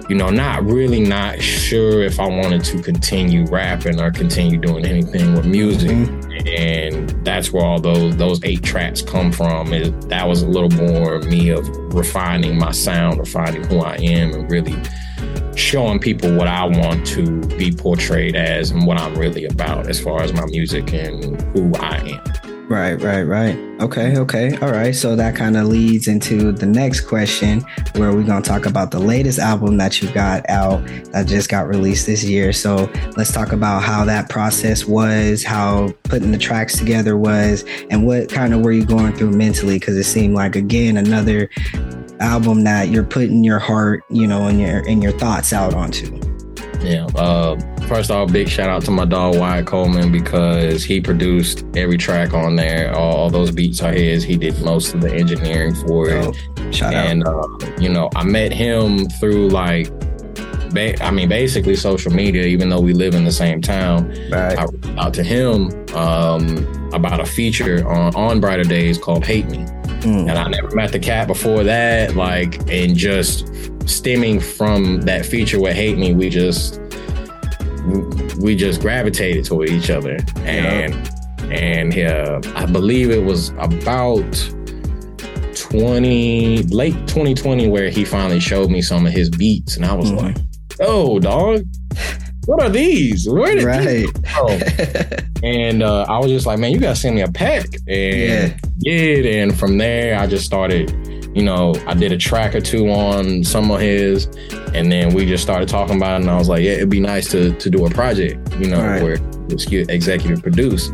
you 0.10 0.16
know, 0.16 0.32
not 0.32 0.64
really 0.64 1.00
not 1.00 1.40
sure 1.40 2.02
if 2.02 2.20
I 2.20 2.28
wanted 2.28 2.64
to 2.66 2.82
continue 2.82 3.46
rapping 3.46 4.02
or 4.02 4.10
continue 4.10 4.58
doing 4.58 4.84
anything 4.84 5.36
with 5.36 5.46
music. 5.46 5.92
Mm-hmm. 5.92 6.48
And 6.48 7.10
that's 7.24 7.54
where 7.54 7.64
all 7.64 7.80
those 7.80 8.18
those 8.18 8.44
eight 8.44 8.64
tracks 8.64 9.04
come 9.04 9.32
from. 9.32 9.72
It, 9.72 10.10
that 10.10 10.28
was 10.28 10.42
a 10.42 10.48
little 10.48 10.72
more 10.72 11.20
me 11.22 11.50
of 11.50 11.68
refining 11.94 12.58
my 12.58 12.72
sound, 12.72 13.20
refining 13.20 13.64
who 13.66 13.82
I 13.82 13.98
am, 13.98 14.34
and 14.34 14.52
really 14.52 14.76
showing 15.60 16.00
people 16.00 16.34
what 16.36 16.48
I 16.48 16.66
want 16.66 17.06
to 17.08 17.42
be 17.58 17.72
portrayed 17.72 18.36
as 18.36 18.72
and 18.72 18.86
what 18.86 19.00
I'm 19.00 19.16
really 19.16 19.46
about 19.46 19.88
as 19.88 20.00
far 20.00 20.22
as 20.22 20.34
my 20.34 20.46
music 20.46 20.94
and 20.94 21.42
who 21.54 21.74
I 21.76 21.98
am. 21.98 22.50
Right, 22.70 22.94
right, 23.02 23.24
right. 23.24 23.58
Okay, 23.82 24.16
okay. 24.16 24.56
All 24.58 24.70
right. 24.70 24.94
So 24.94 25.16
that 25.16 25.36
kind 25.36 25.58
of 25.58 25.66
leads 25.66 26.08
into 26.08 26.52
the 26.52 26.68
next 26.68 27.02
question 27.02 27.62
where 27.96 28.14
we're 28.14 28.22
going 28.22 28.44
to 28.44 28.48
talk 28.48 28.68
about 28.68 28.92
the 28.92 29.00
latest 29.00 29.40
album 29.40 29.78
that 29.78 30.04
you 30.04 30.12
got 30.12 30.48
out 30.50 30.86
that 31.12 31.26
just 31.26 31.50
got 31.50 31.68
released 31.68 32.06
this 32.06 32.24
year. 32.24 32.54
So 32.54 32.88
let's 33.18 33.32
talk 33.32 33.54
about 33.54 33.82
how 33.82 34.06
that 34.06 34.30
process 34.30 34.86
was, 34.86 35.44
how 35.44 35.92
putting 36.04 36.32
the 36.32 36.38
tracks 36.38 36.78
together 36.78 37.18
was, 37.18 37.66
and 37.90 38.06
what 38.06 38.30
kind 38.30 38.54
of 38.54 38.62
were 38.62 38.72
you 38.72 38.86
going 38.86 39.16
through 39.16 39.32
mentally? 39.32 39.80
Because 39.80 39.98
it 39.98 40.04
seemed 40.04 40.36
like, 40.36 40.56
again, 40.56 40.96
another 40.98 41.50
album 42.20 42.64
that 42.64 42.90
you're 42.90 43.04
putting 43.04 43.44
your 43.44 43.60
heart, 43.60 44.04
you 44.10 44.28
know, 44.28 44.48
and 44.48 44.60
your 44.60 44.88
and 44.88 45.02
your 45.02 45.12
thoughts 45.14 45.54
out 45.54 45.74
onto. 45.74 46.20
Yeah. 46.82 47.08
Uh, 47.16 47.60
first 47.88 48.10
off, 48.10 48.32
big 48.32 48.48
shout 48.48 48.70
out 48.70 48.84
to 48.86 48.92
my 48.92 49.06
dog 49.06 49.38
Wyatt 49.38 49.66
Coleman 49.66 50.12
because 50.12 50.84
he 50.84 51.02
produced 51.02 51.66
every 51.76 51.98
track 51.98 52.34
on 52.34 52.56
there. 52.56 52.96
All, 52.96 53.16
all 53.16 53.30
those 53.30 53.52
beats 53.52 53.82
are 53.82 53.92
his. 53.92 54.24
He 54.24 54.38
did 54.38 54.62
most 54.62 54.94
of 54.94 55.02
the 55.02 55.14
engineering 55.14 55.76
for 55.76 56.10
it. 56.10 56.26
Oh, 56.58 56.72
shout 56.72 56.94
and, 56.94 57.28
out. 57.28 57.64
Uh, 57.64 57.72
you 57.80 57.90
know, 57.90 58.10
I 58.16 58.24
met 58.24 58.54
him 58.54 59.10
through 59.10 59.50
like 59.50 59.92
Ba- 60.72 61.04
I 61.04 61.12
mean, 61.12 61.30
basically 61.30 61.76
social 61.76 62.12
media, 62.12 62.44
even 62.44 62.70
though 62.70 62.80
we 62.80 62.94
live 62.94 63.16
in 63.16 63.24
the 63.26 63.32
same 63.32 63.62
town. 63.62 64.10
Right. 64.30 64.58
I 64.58 64.66
reached 64.66 64.98
out 64.98 65.14
to 65.16 65.24
him 65.24 65.72
um, 65.96 66.94
about 66.94 67.20
a 67.20 67.26
feature 67.26 67.88
on, 67.88 68.16
on 68.16 68.40
Brighter 68.40 68.64
Days 68.64 68.98
called 68.98 69.26
Hate 69.26 69.50
Me. 69.50 69.66
Mm. 70.02 70.30
And 70.30 70.32
I 70.32 70.48
never 70.48 70.74
met 70.76 70.92
the 70.92 71.00
cat 71.00 71.28
before 71.28 71.64
that. 71.64 72.16
Like, 72.16 72.60
and 72.72 72.96
just 72.96 73.48
stemming 73.86 74.40
from 74.40 75.02
that 75.02 75.26
feature 75.26 75.60
with 75.60 75.76
Hate 75.76 75.98
Me, 75.98 76.14
we 76.14 76.30
just 76.30 76.80
we 78.40 78.56
just 78.56 78.82
gravitated 78.82 79.46
toward 79.46 79.70
each 79.70 79.90
other, 79.90 80.18
and 80.38 80.94
yeah. 80.94 81.50
and 81.50 81.98
uh, 81.98 82.42
I 82.56 82.66
believe 82.66 83.10
it 83.10 83.24
was 83.24 83.50
about 83.58 84.24
twenty 85.56 86.64
late 86.64 86.96
2020 87.08 87.68
where 87.68 87.90
he 87.90 88.06
finally 88.06 88.40
showed 88.40 88.70
me 88.70 88.82
some 88.82 89.06
of 89.06 89.12
his 89.12 89.30
beats, 89.30 89.76
and 89.76 89.86
I 89.86 89.94
was 89.94 90.12
mm-hmm. 90.12 90.26
like, 90.26 90.38
"Oh, 90.80 91.20
dog." 91.20 91.66
What 92.50 92.64
are 92.64 92.70
these? 92.70 93.30
Where 93.30 93.54
did 93.54 93.64
right. 93.64 94.08
these 94.08 95.22
and 95.44 95.84
uh, 95.84 96.08
I 96.10 96.18
was 96.18 96.32
just 96.32 96.48
like, 96.48 96.58
man, 96.58 96.72
you 96.72 96.80
gotta 96.80 96.96
send 96.96 97.16
me 97.16 97.22
a 97.22 97.32
pack. 97.32 97.66
And 97.88 97.88
yeah. 97.88 98.58
did. 98.80 99.28
And 99.28 99.56
from 99.58 99.78
there, 99.78 100.18
I 100.20 100.26
just 100.26 100.48
started 100.48 100.90
you 101.36 101.44
know, 101.44 101.76
I 101.86 101.94
did 101.94 102.12
a 102.12 102.18
track 102.18 102.56
or 102.56 102.60
two 102.60 102.90
on 102.90 103.44
some 103.44 103.70
of 103.70 103.80
his, 103.80 104.26
and 104.74 104.92
then 104.92 105.14
we 105.14 105.28
just 105.28 105.44
started 105.44 105.70
talking 105.70 105.98
about 105.98 106.20
it. 106.20 106.24
And 106.24 106.32
I 106.32 106.40
was 106.40 106.50
like, 106.50 106.64
yeah, 106.64 106.72
it'd 106.72 106.90
be 106.90 107.00
nice 107.00 107.30
to 107.30 107.54
to 107.54 107.70
do 107.70 107.86
a 107.86 107.90
project, 107.92 108.52
you 108.56 108.68
know, 108.68 108.82
right. 108.82 109.04
where 109.04 109.20
it's 109.50 109.68
executive 109.68 110.42
produce. 110.42 110.90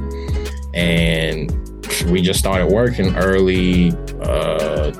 And 0.74 1.50
we 2.12 2.22
just 2.22 2.38
started 2.38 2.68
working 2.68 3.16
early. 3.16 3.94
Uh, 4.22 4.92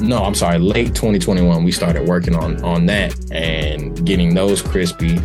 no, 0.00 0.24
I'm 0.24 0.34
sorry, 0.34 0.58
late 0.58 0.94
2021. 0.94 1.62
We 1.62 1.70
started 1.70 2.08
working 2.08 2.34
on 2.34 2.64
on 2.64 2.86
that 2.86 3.14
and 3.30 4.06
getting 4.06 4.34
those 4.34 4.62
crispy 4.62 5.20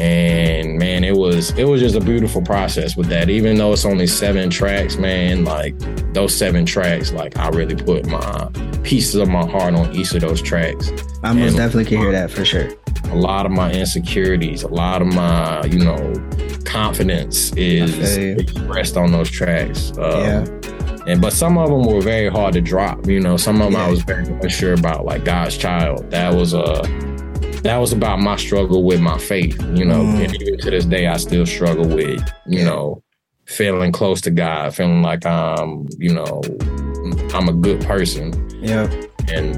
and 0.00 0.78
man 0.78 1.04
it 1.04 1.14
was 1.14 1.50
it 1.58 1.64
was 1.64 1.78
just 1.78 1.94
a 1.94 2.00
beautiful 2.00 2.40
process 2.40 2.96
with 2.96 3.08
that. 3.08 3.28
Even 3.28 3.58
though 3.58 3.74
it's 3.74 3.84
only 3.84 4.06
seven 4.06 4.48
tracks 4.48 4.96
man 4.96 5.44
like 5.44 5.78
those 6.14 6.34
seven 6.34 6.64
tracks 6.64 7.12
like 7.12 7.36
i 7.36 7.48
really 7.50 7.76
put 7.76 8.06
my 8.06 8.48
pieces 8.82 9.16
of 9.16 9.28
my 9.28 9.46
heart 9.46 9.74
on 9.74 9.94
each 9.94 10.14
of 10.14 10.22
those 10.22 10.40
tracks. 10.40 10.90
I 11.22 11.34
most 11.34 11.48
and 11.48 11.56
definitely 11.56 11.84
can 11.84 11.98
hear 11.98 12.12
that 12.12 12.30
for 12.30 12.46
sure. 12.46 12.70
a 13.10 13.14
lot 13.14 13.44
of 13.44 13.52
my 13.52 13.70
insecurities 13.72 14.62
a 14.62 14.68
lot 14.68 15.02
of 15.02 15.08
my 15.08 15.64
you 15.64 15.84
know 15.84 16.14
confidence 16.64 17.52
is 17.56 18.16
expressed 18.16 18.96
on 18.96 19.12
those 19.12 19.30
tracks. 19.30 19.92
Um, 19.98 20.20
yeah. 20.20 20.46
and 21.06 21.20
but 21.20 21.34
some 21.34 21.58
of 21.58 21.68
them 21.68 21.84
were 21.84 22.00
very 22.00 22.30
hard 22.30 22.54
to 22.54 22.62
drop 22.62 23.06
you 23.06 23.20
know. 23.20 23.36
Some 23.36 23.60
of 23.60 23.70
them 23.70 23.74
yeah. 23.74 23.86
i 23.86 23.90
was 23.90 24.02
very 24.02 24.24
unsure 24.24 24.72
about 24.72 25.04
like 25.04 25.26
god's 25.26 25.58
child. 25.58 26.10
That 26.10 26.34
was 26.34 26.54
a 26.54 27.09
that 27.62 27.76
was 27.76 27.92
about 27.92 28.20
my 28.20 28.36
struggle 28.36 28.84
with 28.84 29.00
my 29.00 29.18
faith, 29.18 29.60
you 29.74 29.84
know. 29.84 30.02
Mm. 30.02 30.24
And 30.24 30.42
even 30.42 30.58
to 30.60 30.70
this 30.70 30.84
day, 30.84 31.06
I 31.06 31.16
still 31.16 31.46
struggle 31.46 31.86
with, 31.86 32.22
you 32.46 32.64
know, 32.64 33.02
feeling 33.46 33.92
close 33.92 34.20
to 34.22 34.30
God, 34.30 34.74
feeling 34.74 35.02
like 35.02 35.26
I'm, 35.26 35.86
you 35.98 36.14
know, 36.14 36.42
I'm 37.34 37.48
a 37.48 37.52
good 37.52 37.80
person. 37.82 38.32
Yeah. 38.62 38.84
And 39.28 39.56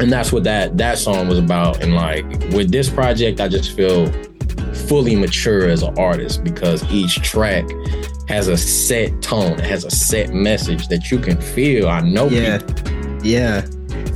and 0.00 0.10
that's 0.10 0.32
what 0.32 0.44
that 0.44 0.78
that 0.78 0.98
song 0.98 1.28
was 1.28 1.38
about. 1.38 1.82
And 1.82 1.94
like 1.94 2.24
with 2.52 2.72
this 2.72 2.88
project, 2.88 3.40
I 3.40 3.48
just 3.48 3.76
feel 3.76 4.10
fully 4.88 5.14
mature 5.14 5.68
as 5.68 5.82
an 5.82 5.96
artist 5.98 6.42
because 6.42 6.82
each 6.90 7.16
track 7.22 7.64
has 8.28 8.48
a 8.48 8.56
set 8.56 9.20
tone, 9.22 9.52
it 9.52 9.66
has 9.66 9.84
a 9.84 9.90
set 9.90 10.32
message 10.32 10.88
that 10.88 11.10
you 11.10 11.18
can 11.18 11.40
feel. 11.40 11.88
I 11.88 12.00
know. 12.00 12.28
Yeah. 12.28 12.58
People. 12.58 13.26
Yeah. 13.26 13.66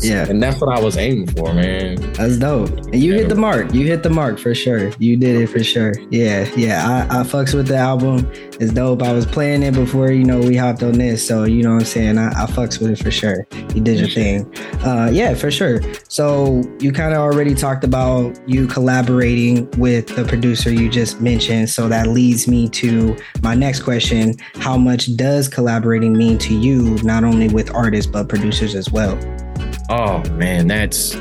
Yeah. 0.02 0.28
And 0.28 0.42
that's 0.42 0.60
what 0.60 0.76
I 0.76 0.80
was 0.80 0.96
aiming 0.96 1.28
for, 1.28 1.52
man. 1.54 1.96
That's 2.12 2.38
dope. 2.38 2.70
And 2.70 2.96
you 2.96 3.12
yeah. 3.12 3.20
hit 3.20 3.28
the 3.28 3.34
mark. 3.34 3.72
You 3.74 3.86
hit 3.86 4.02
the 4.02 4.10
mark 4.10 4.38
for 4.38 4.54
sure. 4.54 4.90
You 4.98 5.16
did 5.16 5.40
it 5.40 5.48
for 5.48 5.62
sure. 5.62 5.94
Yeah. 6.10 6.48
Yeah. 6.56 7.06
I, 7.10 7.20
I 7.20 7.22
fucks 7.22 7.54
with 7.54 7.68
the 7.68 7.76
album. 7.76 8.30
It's 8.60 8.72
dope. 8.72 9.02
I 9.02 9.12
was 9.12 9.26
playing 9.26 9.62
it 9.62 9.74
before, 9.74 10.10
you 10.10 10.24
know, 10.24 10.40
we 10.40 10.56
hopped 10.56 10.82
on 10.82 10.92
this. 10.92 11.26
So, 11.26 11.44
you 11.44 11.62
know 11.62 11.74
what 11.74 11.80
I'm 11.80 11.86
saying? 11.86 12.18
I, 12.18 12.28
I 12.28 12.46
fucks 12.46 12.80
with 12.80 12.90
it 12.90 12.98
for 12.98 13.10
sure. 13.10 13.46
You 13.74 13.80
did 13.80 13.98
your 13.98 14.08
thing. 14.08 14.52
Uh, 14.84 15.10
yeah, 15.12 15.34
for 15.34 15.50
sure. 15.50 15.80
So 16.08 16.62
you 16.80 16.92
kind 16.92 17.12
of 17.12 17.20
already 17.20 17.54
talked 17.54 17.84
about 17.84 18.38
you 18.48 18.66
collaborating 18.66 19.70
with 19.72 20.06
the 20.14 20.24
producer 20.24 20.70
you 20.72 20.88
just 20.88 21.20
mentioned. 21.20 21.70
So 21.70 21.88
that 21.88 22.08
leads 22.08 22.46
me 22.46 22.68
to 22.70 23.16
my 23.42 23.54
next 23.54 23.82
question. 23.82 24.34
How 24.54 24.76
much 24.76 25.16
does 25.16 25.48
collaborating 25.48 26.16
mean 26.16 26.38
to 26.38 26.54
you, 26.54 26.96
not 27.02 27.24
only 27.24 27.48
with 27.48 27.74
artists, 27.74 28.10
but 28.10 28.28
producers 28.28 28.74
as 28.74 28.90
well? 28.90 29.18
Oh 29.88 30.22
man, 30.30 30.66
that's 30.66 31.14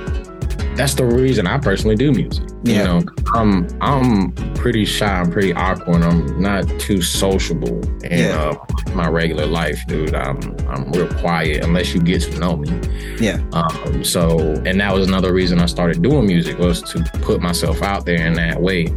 that's 0.76 0.96
the 0.96 1.06
reason 1.06 1.48
I 1.48 1.58
personally 1.58 1.96
do 1.96 2.12
music. 2.12 2.48
Yeah. 2.64 2.78
You 2.78 2.84
know, 2.84 3.02
I'm 3.34 3.68
I'm 3.82 4.32
pretty 4.56 4.86
shy, 4.86 5.06
I'm 5.06 5.32
pretty 5.32 5.54
awkward, 5.54 6.02
I'm 6.02 6.42
not 6.42 6.68
too 6.80 7.02
sociable 7.02 7.82
in 8.04 8.20
yeah. 8.20 8.40
uh, 8.40 8.94
my 8.94 9.08
regular 9.08 9.46
life, 9.46 9.86
dude. 9.88 10.16
I'm 10.16 10.40
I'm 10.68 10.92
real 10.92 11.08
quiet 11.16 11.64
unless 11.64 11.94
you 11.94 12.02
get 12.02 12.22
to 12.24 12.40
know 12.40 12.58
me. 12.58 12.70
Yeah. 13.20 13.44
Um, 13.52 14.04
so 14.04 14.40
and 14.66 14.80
that 14.80 14.94
was 14.94 15.08
another 15.08 15.34
reason 15.34 15.60
I 15.60 15.66
started 15.66 16.02
doing 16.02 16.26
music 16.26 16.58
was 16.58 16.82
to 16.84 17.04
put 17.22 17.42
myself 17.42 17.82
out 17.82 18.06
there 18.06 18.26
in 18.26 18.34
that 18.34 18.62
way. 18.62 18.88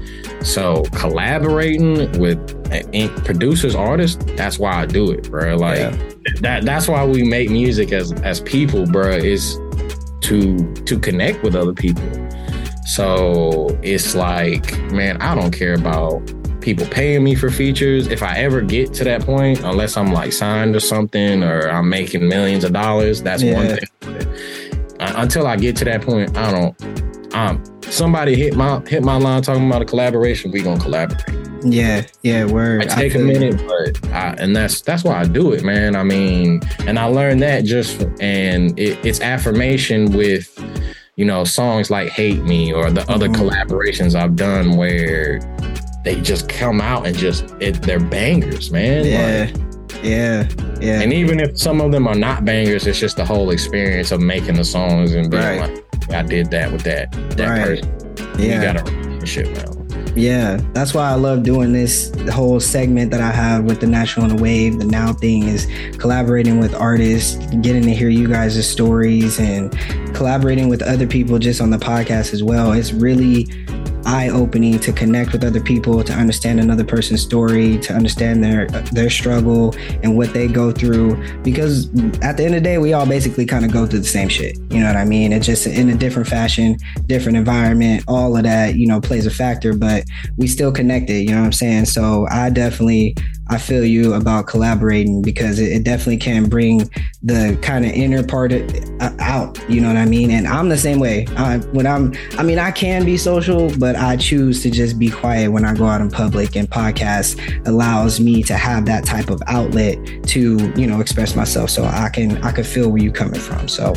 So 0.43 0.85
collaborating 0.93 2.19
with 2.19 2.39
uh, 2.73 3.23
producers, 3.25 3.75
artists, 3.75 4.25
that's 4.37 4.59
why 4.59 4.73
I 4.73 4.87
do 4.87 5.11
it, 5.11 5.31
bro. 5.31 5.57
Like 5.57 5.79
yeah. 5.79 6.13
that 6.41 6.65
that's 6.65 6.89
why 6.89 7.05
we 7.05 7.23
make 7.23 7.51
music 7.51 7.93
as 7.93 8.13
as 8.23 8.41
people, 8.41 8.87
bro. 8.87 9.11
Is 9.11 9.59
to 10.23 10.75
to 10.75 10.99
connect 10.99 11.43
with 11.43 11.55
other 11.55 11.73
people. 11.73 12.05
So 12.85 13.77
it's 13.83 14.15
like, 14.15 14.79
man, 14.93 15.21
I 15.21 15.35
don't 15.35 15.51
care 15.51 15.75
about 15.75 16.21
people 16.61 16.87
paying 16.87 17.25
me 17.25 17.35
for 17.35 17.51
features. 17.51 18.07
If 18.09 18.23
I 18.23 18.39
ever 18.39 18.61
get 18.61 18.93
to 18.95 19.05
that 19.05 19.23
point, 19.23 19.61
unless 19.61 19.97
I'm 19.97 20.13
like 20.13 20.33
signed 20.33 20.75
or 20.75 20.81
something 20.81 21.43
or 21.43 21.69
I'm 21.69 21.89
making 21.89 22.29
millions 22.29 22.65
of 22.65 22.73
dollars, 22.73 23.23
that's 23.23 23.43
yeah. 23.43 23.55
one 23.55 23.77
thing. 23.77 24.27
Until 24.99 25.47
I 25.47 25.57
get 25.57 25.77
to 25.77 25.85
that 25.85 26.03
point, 26.03 26.37
I 26.37 26.51
don't 26.51 27.35
um, 27.37 27.63
somebody 27.83 28.35
hit 28.35 28.57
my 28.57 28.81
hit 28.89 29.05
my 29.05 29.19
line 29.19 29.43
talking 29.43 29.67
about 29.67 29.83
a 29.83 29.85
collaboration, 29.85 30.51
we 30.51 30.63
gonna 30.63 30.81
collaborate. 30.81 31.36
Yeah, 31.65 32.07
yeah, 32.23 32.45
word. 32.45 32.83
I 32.83 32.95
take 32.95 33.17
I 33.17 33.19
a 33.19 33.23
minute, 33.23 33.57
but 33.67 34.11
I, 34.13 34.35
and 34.39 34.55
that's 34.55 34.81
that's 34.83 35.05
why 35.05 35.21
I 35.21 35.25
do 35.25 35.53
it, 35.53 35.65
man. 35.65 35.97
I 35.97 36.03
mean, 36.03 36.61
and 36.81 36.99
I 36.99 37.05
learned 37.05 37.43
that 37.43 37.65
just 37.65 38.03
and 38.21 38.79
it, 38.79 39.05
it's 39.05 39.21
affirmation 39.21 40.13
with 40.13 40.53
you 41.17 41.25
know 41.25 41.45
songs 41.45 41.91
like 41.91 42.09
"Hate 42.09 42.43
Me" 42.43 42.73
or 42.73 42.91
the 42.91 43.01
mm-hmm. 43.01 43.11
other 43.11 43.29
collaborations 43.29 44.15
I've 44.15 44.37
done 44.37 44.77
where 44.77 45.41
they 46.05 46.21
just 46.21 46.49
come 46.49 46.81
out 46.81 47.07
and 47.07 47.17
just 47.17 47.45
it, 47.61 47.83
they're 47.83 48.01
bangers, 48.01 48.71
man. 48.71 49.05
Yeah. 49.05 49.51
Like, 49.53 49.67
yeah, 50.05 50.49
yeah. 50.81 51.01
And 51.01 51.13
even 51.13 51.41
if 51.41 51.59
some 51.59 51.81
of 51.81 51.91
them 51.91 52.07
are 52.07 52.15
not 52.15 52.45
bangers, 52.45 52.87
it's 52.87 53.01
just 53.01 53.17
the 53.17 53.25
whole 53.25 53.51
experience 53.51 54.13
of 54.13 54.21
making 54.21 54.55
the 54.55 54.65
songs 54.65 55.15
and 55.15 55.31
being 55.31 55.43
right. 55.43 55.71
like, 55.71 56.13
I 56.13 56.23
did 56.23 56.51
that 56.51 56.71
with 56.71 56.83
that 56.83 57.11
that 57.37 57.49
right. 57.49 57.83
person. 57.83 58.39
Yeah. 58.39 58.57
You 58.57 58.61
got 58.61 58.89
a 58.89 58.93
relationship 58.93 59.67
now. 59.67 59.76
Yeah, 60.17 60.57
that's 60.73 60.95
why 60.95 61.11
I 61.11 61.15
love 61.15 61.43
doing 61.43 61.75
this 61.75 62.11
whole 62.31 62.59
segment 62.59 63.11
that 63.11 63.21
I 63.21 63.31
have 63.31 63.65
with 63.65 63.81
the 63.81 63.87
Natural 63.87 64.25
and 64.25 64.39
the 64.39 64.43
Wave. 64.43 64.79
The 64.79 64.87
Now 64.87 65.13
thing 65.13 65.43
is 65.43 65.67
collaborating 65.99 66.59
with 66.59 66.75
artists, 66.75 67.37
getting 67.57 67.83
to 67.83 67.95
hear 67.95 68.09
you 68.09 68.27
guys' 68.27 68.67
stories, 68.67 69.39
and 69.39 69.71
collaborating 70.15 70.71
with 70.71 70.81
other 70.81 71.07
people 71.07 71.39
just 71.39 71.61
on 71.61 71.69
the 71.69 71.77
podcast 71.77 72.33
as 72.33 72.43
well. 72.43 72.73
It's 72.73 72.95
really 72.95 73.45
eye 74.07 74.29
opening 74.29 74.79
to 74.81 74.93
connect 74.93 75.33
with 75.33 75.45
other 75.45 75.61
people, 75.61 76.03
to 76.03 76.13
understand 76.13 76.61
another 76.61 76.85
person's 76.85 77.23
story, 77.23 77.79
to 77.79 77.93
understand 77.93 78.43
their 78.43 78.67
their 78.93 79.11
struggle 79.11 79.75
and 80.03 80.17
what 80.17 80.33
they 80.33 80.49
go 80.49 80.73
through. 80.73 81.17
Because 81.43 81.89
at 82.23 82.37
the 82.37 82.45
end 82.45 82.55
of 82.55 82.63
the 82.63 82.69
day, 82.69 82.79
we 82.79 82.93
all 82.93 83.07
basically 83.07 83.47
kind 83.47 83.65
of 83.65 83.73
go 83.73 83.87
through 83.87 84.01
the 84.01 84.05
same 84.05 84.29
shit. 84.29 84.57
You 84.71 84.81
know 84.81 84.87
what 84.87 84.97
I 84.97 85.05
mean? 85.05 85.33
It's 85.33 85.47
just 85.47 85.67
in 85.67 85.89
a 85.91 85.97
different 85.97 86.29
fashion, 86.29 86.77
different 87.07 87.37
environment. 87.37 88.05
All 88.09 88.37
of 88.37 88.45
that, 88.45 88.77
you 88.77 88.87
know, 88.87 89.01
plays 89.01 89.27
a 89.27 89.31
factor, 89.31 89.75
but 89.75 90.05
we 90.37 90.47
still 90.47 90.73
connected. 90.73 91.23
You 91.23 91.31
know 91.31 91.41
what 91.41 91.47
I'm 91.47 91.53
saying? 91.53 91.87
So 91.87 92.27
I 92.31 92.51
definitely 92.51 93.17
I 93.49 93.59
feel 93.59 93.85
you 93.85 94.15
about 94.15 94.47
collaborating 94.47 95.23
because 95.23 95.59
it, 95.59 95.73
it 95.73 95.85
definitely 95.85 96.17
can 96.17 96.49
bring 96.49 96.91
the 97.23 97.59
kind 97.63 97.85
of 97.85 97.93
inner 97.93 98.25
part 98.25 98.53
of, 98.53 98.63
uh, 99.01 99.13
out. 99.21 99.59
You 99.69 99.81
know 99.81 99.89
what 99.89 99.97
I 99.97 100.05
mean? 100.05 100.31
And 100.31 100.47
I'm 100.47 100.69
the 100.69 100.79
same 100.79 100.99
way. 100.99 101.27
I, 101.37 101.59
when 101.73 101.87
I'm, 101.87 102.15
I 102.39 102.43
mean, 102.43 102.59
I 102.59 102.71
can 102.71 103.05
be 103.05 103.17
social, 103.17 103.71
but 103.79 103.95
I 103.97 104.17
choose 104.17 104.63
to 104.63 104.71
just 104.71 104.99
be 104.99 105.11
quiet 105.11 105.51
when 105.53 105.65
I 105.65 105.75
go 105.75 105.87
out 105.87 106.01
in 106.01 106.11
public. 106.11 106.57
And 106.57 106.69
podcast 106.69 107.67
allows 107.67 108.21
me 108.21 108.43
to 108.45 108.55
have 108.55 108.87
that 108.87 109.05
type 109.05 109.31
of 109.31 109.43
outlet 109.47 109.99
to, 110.29 110.73
you 110.77 110.87
know, 110.87 111.01
express 111.01 111.37
myself. 111.37 111.71
So 111.71 111.85
I 111.85 112.09
can, 112.09 112.43
I 112.43 112.53
can 112.53 112.65
feel 112.65 112.89
where 112.89 113.03
you're 113.03 113.13
coming 113.13 113.41
from. 113.41 113.69
So, 113.69 113.95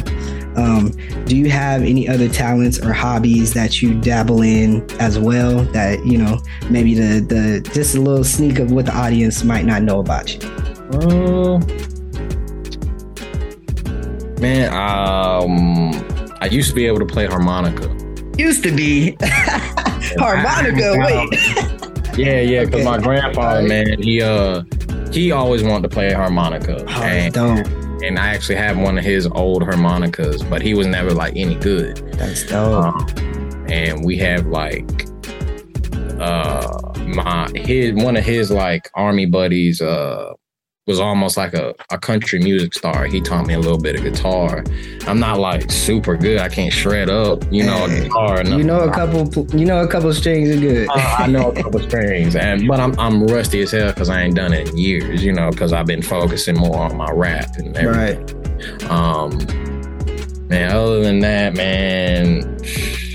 um, 0.59 0.91
do 1.25 1.37
you 1.37 1.49
have 1.49 1.83
any 1.83 2.07
other 2.07 2.27
talents 2.27 2.79
or 2.79 2.91
hobbies 2.91 3.53
that 3.53 3.81
you 3.81 3.99
dabble 3.99 4.41
in 4.41 4.85
as 4.99 5.17
well? 5.17 5.63
That 5.65 6.05
you 6.05 6.17
know, 6.17 6.39
maybe 6.69 6.93
the 6.93 7.21
the 7.21 7.69
just 7.73 7.95
a 7.95 8.01
little 8.01 8.23
sneak 8.23 8.59
of 8.59 8.71
what 8.71 8.85
the 8.85 8.95
audience 8.95 9.43
might 9.43 9.65
not 9.65 9.83
know 9.83 9.99
about 9.99 10.33
you. 10.33 10.41
Uh, 10.91 11.59
man, 14.39 14.73
um, 14.73 15.91
I 16.41 16.47
used 16.51 16.69
to 16.69 16.75
be 16.75 16.85
able 16.85 16.99
to 16.99 17.05
play 17.05 17.25
harmonica. 17.25 17.87
Used 18.37 18.63
to 18.63 18.71
be 18.75 19.17
harmonica. 19.21 20.95
Wait. 20.97 22.17
yeah, 22.17 22.41
yeah, 22.41 22.65
because 22.65 22.81
okay. 22.81 22.83
my 22.83 22.97
grandfather, 22.97 23.67
man, 23.67 24.01
he 24.01 24.21
uh 24.21 24.63
he 25.11 25.31
always 25.31 25.63
wanted 25.63 25.83
to 25.83 25.89
play 25.89 26.11
harmonica. 26.11 26.83
Oh, 26.87 27.01
and, 27.01 27.33
dope 27.33 27.78
and 28.03 28.17
I 28.17 28.27
actually 28.27 28.55
have 28.55 28.77
one 28.77 28.97
of 28.97 29.03
his 29.03 29.27
old 29.27 29.63
harmonicas, 29.63 30.43
but 30.43 30.61
he 30.61 30.73
was 30.73 30.87
never 30.87 31.11
like 31.11 31.33
any 31.35 31.55
good. 31.55 31.97
That's 32.13 32.45
dope. 32.45 32.85
Um, 32.85 33.65
and 33.69 34.03
we 34.03 34.17
have 34.17 34.47
like 34.47 35.07
uh 36.19 36.67
my 37.05 37.49
his 37.55 37.93
one 38.03 38.17
of 38.17 38.25
his 38.25 38.51
like 38.51 38.89
army 38.95 39.25
buddies 39.25 39.81
uh 39.81 40.33
was 40.89 40.99
almost 40.99 41.37
like 41.37 41.53
a, 41.53 41.75
a 41.91 41.99
country 41.99 42.39
music 42.39 42.73
star. 42.73 43.05
He 43.05 43.21
taught 43.21 43.45
me 43.45 43.53
a 43.53 43.59
little 43.59 43.77
bit 43.77 43.95
of 43.95 44.01
guitar. 44.01 44.63
I'm 45.05 45.19
not 45.19 45.39
like 45.39 45.69
super 45.69 46.17
good. 46.17 46.39
I 46.39 46.49
can't 46.49 46.73
shred 46.73 47.11
up, 47.11 47.43
you 47.51 47.63
know, 47.63 47.87
hey, 47.87 47.99
a 47.99 48.03
guitar. 48.05 48.43
You 48.43 48.63
know 48.63 48.79
a 48.79 48.91
couple. 48.91 49.45
You 49.55 49.65
know 49.65 49.83
a 49.83 49.87
couple 49.87 50.11
strings 50.15 50.49
are 50.49 50.59
good. 50.59 50.89
uh, 50.89 51.15
I 51.19 51.27
know 51.27 51.51
a 51.51 51.61
couple 51.61 51.79
strings, 51.81 52.35
and 52.35 52.67
but 52.67 52.79
I'm 52.79 52.99
I'm 52.99 53.23
rusty 53.27 53.61
as 53.61 53.71
hell 53.71 53.89
because 53.89 54.09
I 54.09 54.23
ain't 54.23 54.35
done 54.35 54.51
it 54.51 54.69
in 54.69 54.77
years. 54.77 55.23
You 55.23 55.31
know, 55.31 55.51
because 55.51 55.73
I've 55.73 55.85
been 55.85 56.01
focusing 56.01 56.55
more 56.55 56.77
on 56.77 56.97
my 56.97 57.11
rap 57.11 57.55
and 57.57 57.77
everything. 57.77 58.25
Right. 58.25 58.83
Um. 58.89 59.37
Man, 60.47 60.71
other 60.71 61.03
than 61.03 61.19
that, 61.19 61.53
man. 61.55 62.57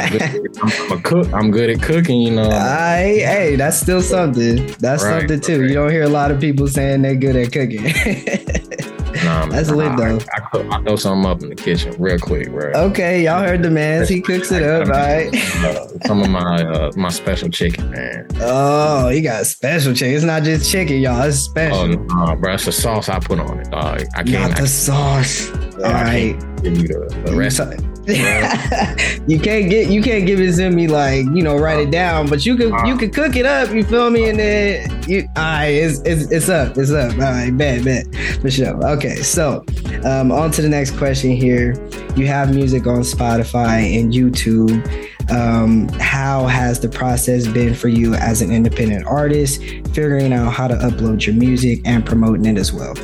I'm, 0.00 0.92
a 0.92 1.00
cook. 1.02 1.32
I'm 1.32 1.50
good 1.50 1.70
at 1.70 1.82
cooking, 1.82 2.20
you 2.20 2.30
know. 2.30 2.48
I, 2.50 2.98
hey, 3.18 3.56
that's 3.56 3.78
still 3.78 4.02
something. 4.02 4.66
That's 4.78 5.02
right, 5.02 5.20
something 5.20 5.40
too. 5.40 5.60
Right. 5.60 5.68
You 5.68 5.74
don't 5.74 5.90
hear 5.90 6.02
a 6.02 6.08
lot 6.08 6.30
of 6.30 6.40
people 6.40 6.66
saying 6.68 7.02
they're 7.02 7.14
good 7.14 7.36
at 7.36 7.52
cooking. 7.52 7.82
nah, 9.24 9.46
that's 9.46 9.70
lit 9.70 9.92
I, 9.92 9.96
though. 9.96 10.18
I, 10.32 10.40
I, 10.40 10.45
cook, 10.56 10.72
I 10.72 10.82
throw 10.82 10.96
something 10.96 11.30
up 11.30 11.42
in 11.42 11.48
the 11.48 11.54
kitchen 11.54 11.94
real 11.98 12.18
quick, 12.18 12.50
bro. 12.50 12.72
Okay, 12.74 13.24
y'all 13.24 13.42
heard 13.42 13.62
the 13.62 13.70
man. 13.70 14.06
He 14.06 14.20
cooks 14.20 14.50
it 14.52 14.62
up, 14.62 14.88
right? 14.88 15.34
Uh, 15.56 15.88
some 16.06 16.22
of 16.22 16.30
my 16.30 16.62
uh, 16.62 16.92
my 16.96 17.08
special 17.08 17.48
chicken, 17.48 17.90
man. 17.90 18.28
Oh, 18.40 19.08
he 19.08 19.20
got 19.20 19.46
special 19.46 19.94
chicken. 19.94 20.14
It's 20.14 20.24
not 20.24 20.42
just 20.42 20.70
chicken, 20.70 21.00
y'all. 21.00 21.22
It's 21.22 21.38
special. 21.38 21.78
Oh, 21.78 21.86
no, 21.86 22.36
bro. 22.36 22.54
It's 22.54 22.64
the 22.64 22.72
sauce 22.72 23.08
I 23.08 23.18
put 23.18 23.40
on 23.40 23.60
it, 23.60 23.70
dog. 23.70 24.02
I 24.14 24.22
can't. 24.22 24.50
Not 24.50 24.58
the 24.58 24.66
sauce. 24.66 25.50
All 25.76 25.92
right. 25.92 26.38
Give 26.62 26.78
you 26.78 26.88
the, 26.88 27.22
the 27.26 27.36
rest. 27.36 27.60
you 29.26 29.40
can't 29.40 29.68
get 29.68 29.90
you 29.90 30.00
can't 30.00 30.26
give 30.26 30.40
it 30.40 30.54
to 30.54 30.70
me 30.70 30.86
like 30.86 31.24
you 31.34 31.42
know 31.42 31.56
write 31.56 31.80
it 31.80 31.90
down, 31.90 32.28
but 32.28 32.46
you 32.46 32.56
could 32.56 32.70
you 32.86 32.94
uh. 32.94 32.96
could 32.96 33.12
cook 33.12 33.34
it 33.34 33.44
up. 33.44 33.68
You 33.72 33.82
feel 33.82 34.10
me? 34.10 34.30
And 34.30 34.38
then 34.38 35.02
you, 35.08 35.28
all 35.36 35.42
right, 35.42 35.66
it's, 35.66 35.98
it's 36.02 36.30
it's 36.30 36.48
up, 36.48 36.78
it's 36.78 36.92
up. 36.92 37.12
All 37.14 37.18
right, 37.18 37.50
bet 37.50 37.84
bet 37.84 38.06
for 38.40 38.48
sure. 38.48 38.76
Okay, 38.92 39.16
so 39.16 39.64
um, 40.04 40.30
on 40.32 40.50
to 40.52 40.62
the 40.62 40.68
next 40.68 40.96
question 40.96 41.30
here. 41.30 41.74
You 42.16 42.26
have 42.26 42.54
music 42.54 42.86
on 42.86 43.00
Spotify 43.00 43.98
and 43.98 44.12
YouTube. 44.12 44.82
Um, 45.30 45.88
how 46.00 46.46
has 46.46 46.80
the 46.80 46.88
process 46.88 47.46
been 47.46 47.74
for 47.74 47.88
you 47.88 48.14
as 48.14 48.42
an 48.42 48.52
independent 48.52 49.06
artist, 49.06 49.60
figuring 49.92 50.32
out 50.32 50.50
how 50.50 50.68
to 50.68 50.74
upload 50.74 51.26
your 51.26 51.34
music 51.34 51.80
and 51.84 52.04
promoting 52.06 52.46
it 52.46 52.58
as 52.58 52.72
well? 52.72 52.96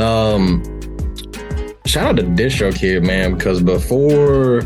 Um, 0.00 0.62
shout 1.86 2.06
out 2.06 2.16
to 2.16 2.22
DistroKid, 2.22 3.04
man, 3.04 3.34
because 3.34 3.62
before 3.62 4.62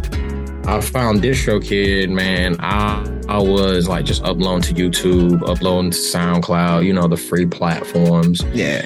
I 0.64 0.80
found 0.80 1.22
DistroKid, 1.22 2.10
man, 2.10 2.56
I 2.60 3.04
I 3.28 3.38
was 3.38 3.88
like 3.88 4.04
just 4.04 4.22
uploading 4.24 4.62
to 4.62 4.74
YouTube, 4.74 5.48
uploading 5.48 5.90
to 5.90 5.96
SoundCloud, 5.96 6.84
you 6.84 6.92
know, 6.92 7.08
the 7.08 7.16
free 7.16 7.46
platforms. 7.46 8.42
Yeah. 8.52 8.82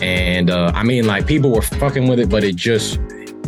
And 0.00 0.50
uh, 0.50 0.72
I 0.74 0.82
mean, 0.82 1.06
like 1.06 1.26
people 1.26 1.50
were 1.50 1.62
fucking 1.62 2.08
with 2.08 2.20
it, 2.20 2.28
but 2.28 2.44
it 2.44 2.56
just 2.56 3.00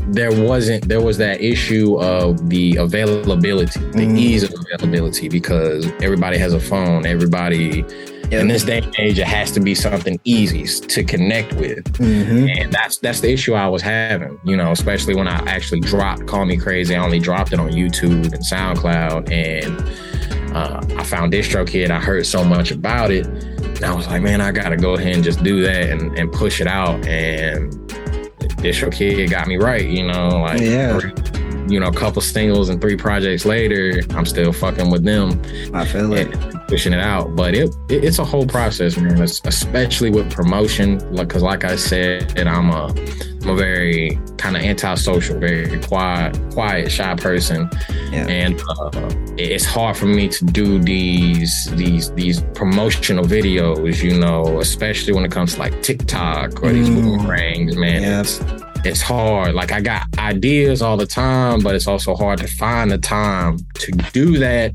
there 0.09 0.33
wasn't 0.33 0.89
there 0.89 1.01
was 1.01 1.19
that 1.19 1.41
issue 1.41 2.01
of 2.01 2.49
the 2.49 2.77
availability, 2.77 3.79
the 3.79 4.07
mm. 4.07 4.19
ease 4.19 4.43
of 4.43 4.53
availability, 4.53 5.29
because 5.29 5.87
everybody 6.03 6.39
has 6.39 6.53
a 6.53 6.61
phone, 6.61 7.07
everybody 7.07 7.85
Yep. 8.31 8.43
In 8.43 8.49
this 8.49 8.63
day 8.63 8.79
and 8.79 8.95
age, 8.97 9.19
it 9.19 9.27
has 9.27 9.51
to 9.53 9.61
be 9.61 9.75
something 9.75 10.21
easy 10.23 10.65
to 10.87 11.03
connect 11.03 11.53
with, 11.55 11.83
mm-hmm. 11.95 12.47
and 12.49 12.73
that's 12.73 12.99
that's 12.99 13.19
the 13.19 13.33
issue 13.33 13.55
I 13.55 13.67
was 13.67 13.83
having. 13.83 14.39
You 14.45 14.57
know, 14.57 14.71
especially 14.71 15.17
when 15.17 15.27
I 15.27 15.39
actually 15.51 15.81
dropped 15.81 16.29
"Call 16.29 16.45
Me 16.45 16.57
Crazy." 16.57 16.95
I 16.95 17.03
only 17.03 17.19
dropped 17.19 17.53
it 17.53 17.59
on 17.59 17.71
YouTube 17.71 18.33
and 18.33 18.35
SoundCloud, 18.35 19.33
and 19.33 20.55
uh, 20.55 20.81
I 20.97 21.03
found 21.03 21.33
DistroKid. 21.33 21.91
I 21.91 21.99
heard 21.99 22.25
so 22.25 22.45
much 22.45 22.71
about 22.71 23.11
it, 23.11 23.27
and 23.81 23.91
I 23.91 23.95
was 23.95 24.07
like, 24.09 24.21
man, 24.21 24.43
I 24.43 24.53
gotta 24.53 24.77
go 24.77 24.93
ahead 24.93 25.15
and 25.15 25.25
just 25.25 25.43
do 25.43 25.63
that 25.63 25.89
and, 25.89 26.17
and 26.19 26.31
push 26.31 26.61
it 26.61 26.67
out. 26.67 27.07
And 27.07 27.73
DistroKid 28.61 29.31
got 29.31 29.47
me 29.47 29.57
right. 29.57 29.89
You 29.89 30.07
know, 30.07 30.29
like 30.29 30.61
yeah. 30.61 31.01
You 31.71 31.79
know, 31.79 31.87
a 31.87 31.93
couple 31.93 32.21
singles 32.21 32.69
and 32.69 32.81
three 32.81 32.97
projects 32.97 33.45
later, 33.45 34.01
I'm 34.11 34.27
still 34.27 34.53
fucking 34.53 34.91
with 34.91 35.05
them. 35.05 35.41
I 35.73 35.85
feel 35.85 36.13
it. 36.15 36.31
Pushing 36.67 36.93
it 36.93 37.01
out. 37.01 37.37
But 37.37 37.55
it, 37.55 37.75
it 37.89 38.05
it's 38.05 38.19
a 38.19 38.25
whole 38.25 38.47
process, 38.47 38.97
man. 38.97 39.21
especially 39.23 40.11
with 40.11 40.31
promotion, 40.31 40.99
like 41.15 41.29
because 41.29 41.43
like 41.43 41.65
I 41.65 41.77
said, 41.77 42.39
I'm 42.39 42.71
a 42.71 42.95
I'm 43.43 43.49
a 43.49 43.57
very 43.57 44.19
kind 44.37 44.57
of 44.57 44.63
antisocial, 44.63 45.39
very 45.39 45.81
quiet, 45.81 46.39
quiet, 46.53 46.91
shy 46.91 47.15
person, 47.15 47.71
yeah. 48.11 48.27
and 48.27 48.61
uh, 48.69 48.91
it's 49.39 49.65
hard 49.65 49.97
for 49.97 50.07
me 50.07 50.29
to 50.29 50.45
do 50.45 50.79
these 50.79 51.67
these 51.77 52.13
these 52.13 52.43
promotional 52.55 53.25
videos. 53.25 54.03
You 54.03 54.19
know, 54.19 54.61
especially 54.61 55.13
when 55.13 55.25
it 55.25 55.33
comes 55.33 55.55
to 55.55 55.61
like 55.61 55.83
TikTok 55.83 56.63
or 56.63 56.73
these 56.73 56.89
mm. 56.89 57.03
boomerangs, 57.03 57.77
man. 57.77 58.03
Yeah. 58.03 58.67
It's, 58.81 58.87
it's 58.87 59.01
hard. 59.01 59.55
Like 59.55 59.73
I 59.73 59.81
got 59.81 60.07
ideas 60.19 60.83
all 60.83 60.97
the 60.97 61.07
time, 61.07 61.61
but 61.61 61.75
it's 61.75 61.87
also 61.87 62.15
hard 62.15 62.39
to 62.41 62.47
find 62.47 62.91
the 62.91 62.99
time 62.99 63.59
to 63.75 63.93
do 64.13 64.39
that 64.39 64.73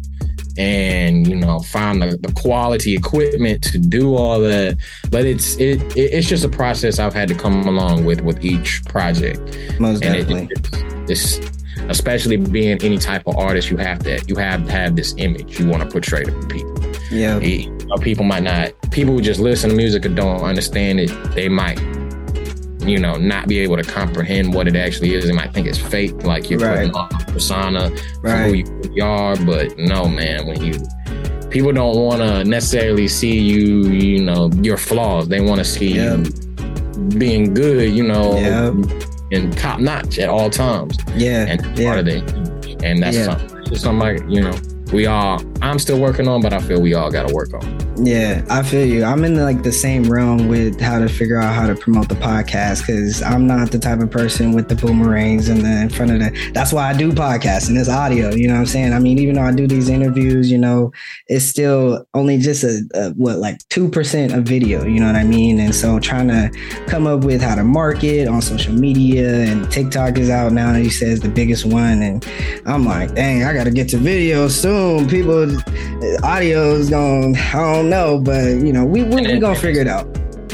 and 0.57 1.27
you 1.27 1.35
know 1.35 1.59
find 1.59 2.01
the, 2.01 2.17
the 2.21 2.31
quality 2.31 2.95
equipment 2.95 3.63
to 3.63 3.77
do 3.77 4.15
all 4.15 4.39
that. 4.39 4.77
But 5.09 5.25
it's 5.25 5.55
it, 5.57 5.81
it, 5.97 6.13
it's 6.13 6.27
just 6.27 6.45
a 6.45 6.49
process 6.49 6.99
i've 6.99 7.13
had 7.13 7.27
to 7.27 7.35
come 7.35 7.67
along 7.67 8.05
with 8.05 8.21
with 8.21 8.43
each 8.43 8.83
project. 8.85 9.39
Most 9.79 10.03
and 10.03 10.15
definitely. 10.15 10.49
it, 10.51 11.09
it's, 11.09 11.39
especially 11.89 12.37
being 12.37 12.81
any 12.81 12.97
type 12.97 13.27
of 13.27 13.37
artist 13.37 13.69
you 13.69 13.77
have 13.77 13.99
to 13.99 14.23
you 14.27 14.35
have 14.35 14.65
to 14.65 14.71
have 14.71 14.95
this 14.95 15.13
image 15.17 15.59
you 15.59 15.67
want 15.67 15.83
to 15.83 15.89
portray 15.89 16.23
to 16.23 16.47
people. 16.47 16.73
Yeah. 17.11 17.39
People 18.01 18.25
might 18.25 18.43
not 18.43 18.71
people 18.91 19.13
who 19.13 19.21
just 19.21 19.39
listen 19.39 19.69
to 19.69 19.75
music 19.75 20.05
and 20.05 20.15
don't 20.15 20.41
understand 20.41 20.99
it 20.99 21.09
they 21.33 21.49
might 21.49 21.79
you 22.88 23.00
know, 23.00 23.15
not 23.15 23.48
be 23.48 23.60
able 23.60 23.78
to 23.78 23.84
comprehend 23.84 24.54
what 24.54 24.67
it 24.67 24.76
actually 24.76 25.13
is. 25.13 25.26
They 25.26 25.34
might 25.34 25.54
think 25.54 25.67
it's 25.67 25.78
fake, 25.78 26.24
like 26.24 26.50
you're 26.50 26.60
right. 26.60 26.91
putting 26.91 26.95
on 26.95 27.10
a 27.21 27.26
persona 27.32 27.91
right. 28.21 28.65
who 28.65 28.91
you 28.93 29.04
are. 29.04 29.36
But 29.38 29.78
no, 29.78 30.08
man, 30.08 30.48
when 30.48 30.63
you 30.63 30.74
people 31.50 31.71
don't 31.71 31.98
want 31.98 32.21
to 32.21 32.43
necessarily 32.43 33.08
see 33.08 33.39
you, 33.39 33.88
you 33.88 34.21
know, 34.21 34.50
your 34.62 34.78
flaws. 34.78 35.28
They 35.28 35.41
want 35.41 35.60
to 35.60 35.65
see 35.65 35.93
you 35.93 36.24
being 37.17 37.54
good, 37.54 37.93
you 37.93 38.04
know, 38.04 38.36
and 39.32 39.58
top 39.58 39.80
notch 39.80 40.19
at 40.19 40.30
all 40.30 40.50
times. 40.50 40.98
Yeah, 41.15 41.45
and 41.48 41.78
yeah. 41.78 41.86
part 41.86 42.00
of 42.00 42.08
it, 42.08 42.30
and 42.84 43.02
that's 43.02 43.17
yeah. 43.17 43.38
something, 43.38 43.76
something 43.76 44.00
like 44.00 44.19
you 44.30 44.41
know 44.41 44.58
we 44.93 45.06
all 45.06 45.41
I'm 45.62 45.80
still 45.80 46.00
working 46.00 46.28
on, 46.28 46.41
but 46.41 46.54
I 46.54 46.60
feel 46.60 46.82
we 46.82 46.93
all 46.93 47.12
got 47.12 47.28
to 47.28 47.34
work 47.34 47.54
on. 47.54 47.85
Yeah, 47.97 48.43
I 48.49 48.62
feel 48.62 48.86
you. 48.86 49.05
I'm 49.05 49.23
in 49.23 49.36
like 49.38 49.63
the 49.63 49.71
same 49.71 50.03
realm 50.12 50.49
with 50.49 50.81
how 50.81 50.99
to 50.99 51.08
figure 51.08 51.38
out 51.38 51.55
how 51.55 51.65
to 51.67 51.75
promote 51.75 52.10
the 52.10 52.15
podcast 52.15 52.81
because 52.81 53.21
I'm 53.21 53.47
not 53.47 53.71
the 53.71 53.79
type 53.79 53.99
of 53.99 54.12
person 54.12 54.51
with 54.51 54.67
the 54.67 54.75
boomerangs 54.75 55.47
and 55.47 55.62
the 55.62 55.81
in 55.81 55.89
front 55.89 56.12
of 56.12 56.19
the. 56.19 56.51
That's 56.53 56.73
why 56.73 56.89
I 56.89 56.93
do 56.93 57.13
podcasts 57.13 57.69
and 57.69 57.77
it's 57.77 57.88
audio. 57.88 58.31
You 58.31 58.47
know 58.47 58.55
what 58.55 58.62
I'm 58.62 58.65
saying? 58.65 58.91
I 58.91 58.99
mean, 58.99 59.17
even 59.19 59.36
though 59.36 59.43
I 59.43 59.53
do 59.53 59.65
these 59.65 59.88
interviews, 59.88 60.51
you 60.51 60.58
know, 60.58 60.91
it's 61.27 61.45
still 61.45 62.05
only 62.13 62.38
just 62.38 62.65
a, 62.65 62.81
a 62.95 63.10
what 63.12 63.38
like 63.38 63.65
two 63.69 63.88
percent 63.88 64.34
of 64.34 64.43
video. 64.43 64.86
You 64.86 64.99
know 64.99 65.08
what 65.08 65.15
I 65.15 65.23
mean? 65.23 65.60
And 65.60 65.73
so 65.73 65.97
trying 65.99 66.27
to 66.27 66.51
come 66.88 67.08
up 67.08 67.23
with 67.23 67.41
how 67.41 67.55
to 67.55 67.63
market 67.63 68.27
on 68.27 68.41
social 68.41 68.73
media 68.73 69.45
and 69.45 69.71
TikTok 69.71 70.17
is 70.17 70.29
out 70.29 70.51
now. 70.51 70.73
He 70.73 70.89
says 70.89 71.21
the 71.21 71.29
biggest 71.29 71.65
one, 71.65 72.01
and 72.01 72.27
I'm 72.65 72.84
like, 72.84 73.15
dang, 73.15 73.45
I 73.45 73.53
got 73.53 73.63
to 73.63 73.71
get 73.71 73.88
to 73.89 73.97
video 73.97 74.49
soon 74.49 75.08
people 75.08 75.49
audio 76.23 76.73
is 76.73 76.89
going 76.89 77.36
I 77.36 77.53
don't 77.53 77.85
know, 77.89 78.19
but 78.19 78.43
you 78.43 78.74
know, 78.74 78.86
we 78.86 79.04
we, 79.04 79.21
we 79.21 79.39
gonna 79.39 79.56
figure 79.56 79.82
it 79.82 79.88
out. 79.88 80.08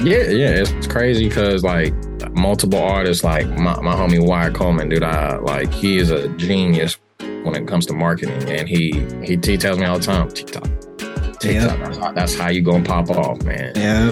Yeah, 0.03 0.29
yeah, 0.29 0.63
it's 0.63 0.87
crazy 0.87 1.27
because 1.27 1.63
like 1.63 1.93
multiple 2.31 2.79
artists, 2.79 3.23
like 3.23 3.47
my, 3.49 3.79
my 3.81 3.93
homie 3.93 4.25
Wyatt 4.25 4.55
Coleman, 4.55 4.89
dude, 4.89 5.03
I 5.03 5.37
like 5.37 5.71
he 5.71 5.97
is 5.97 6.09
a 6.09 6.29
genius 6.29 6.97
when 7.19 7.55
it 7.55 7.67
comes 7.67 7.85
to 7.87 7.93
marketing, 7.93 8.49
and 8.49 8.67
he 8.67 9.05
he, 9.23 9.37
he 9.43 9.57
tells 9.57 9.77
me 9.77 9.85
all 9.85 9.99
the 9.99 10.05
time, 10.05 10.29
TikTok, 10.29 10.63
TikTok, 11.39 11.43
yep. 11.43 11.79
that's, 11.79 11.97
how, 11.97 12.11
that's 12.11 12.35
how 12.35 12.49
you 12.49 12.61
gonna 12.61 12.83
pop 12.83 13.09
off, 13.09 13.43
man. 13.43 13.73
Yeah. 13.75 14.11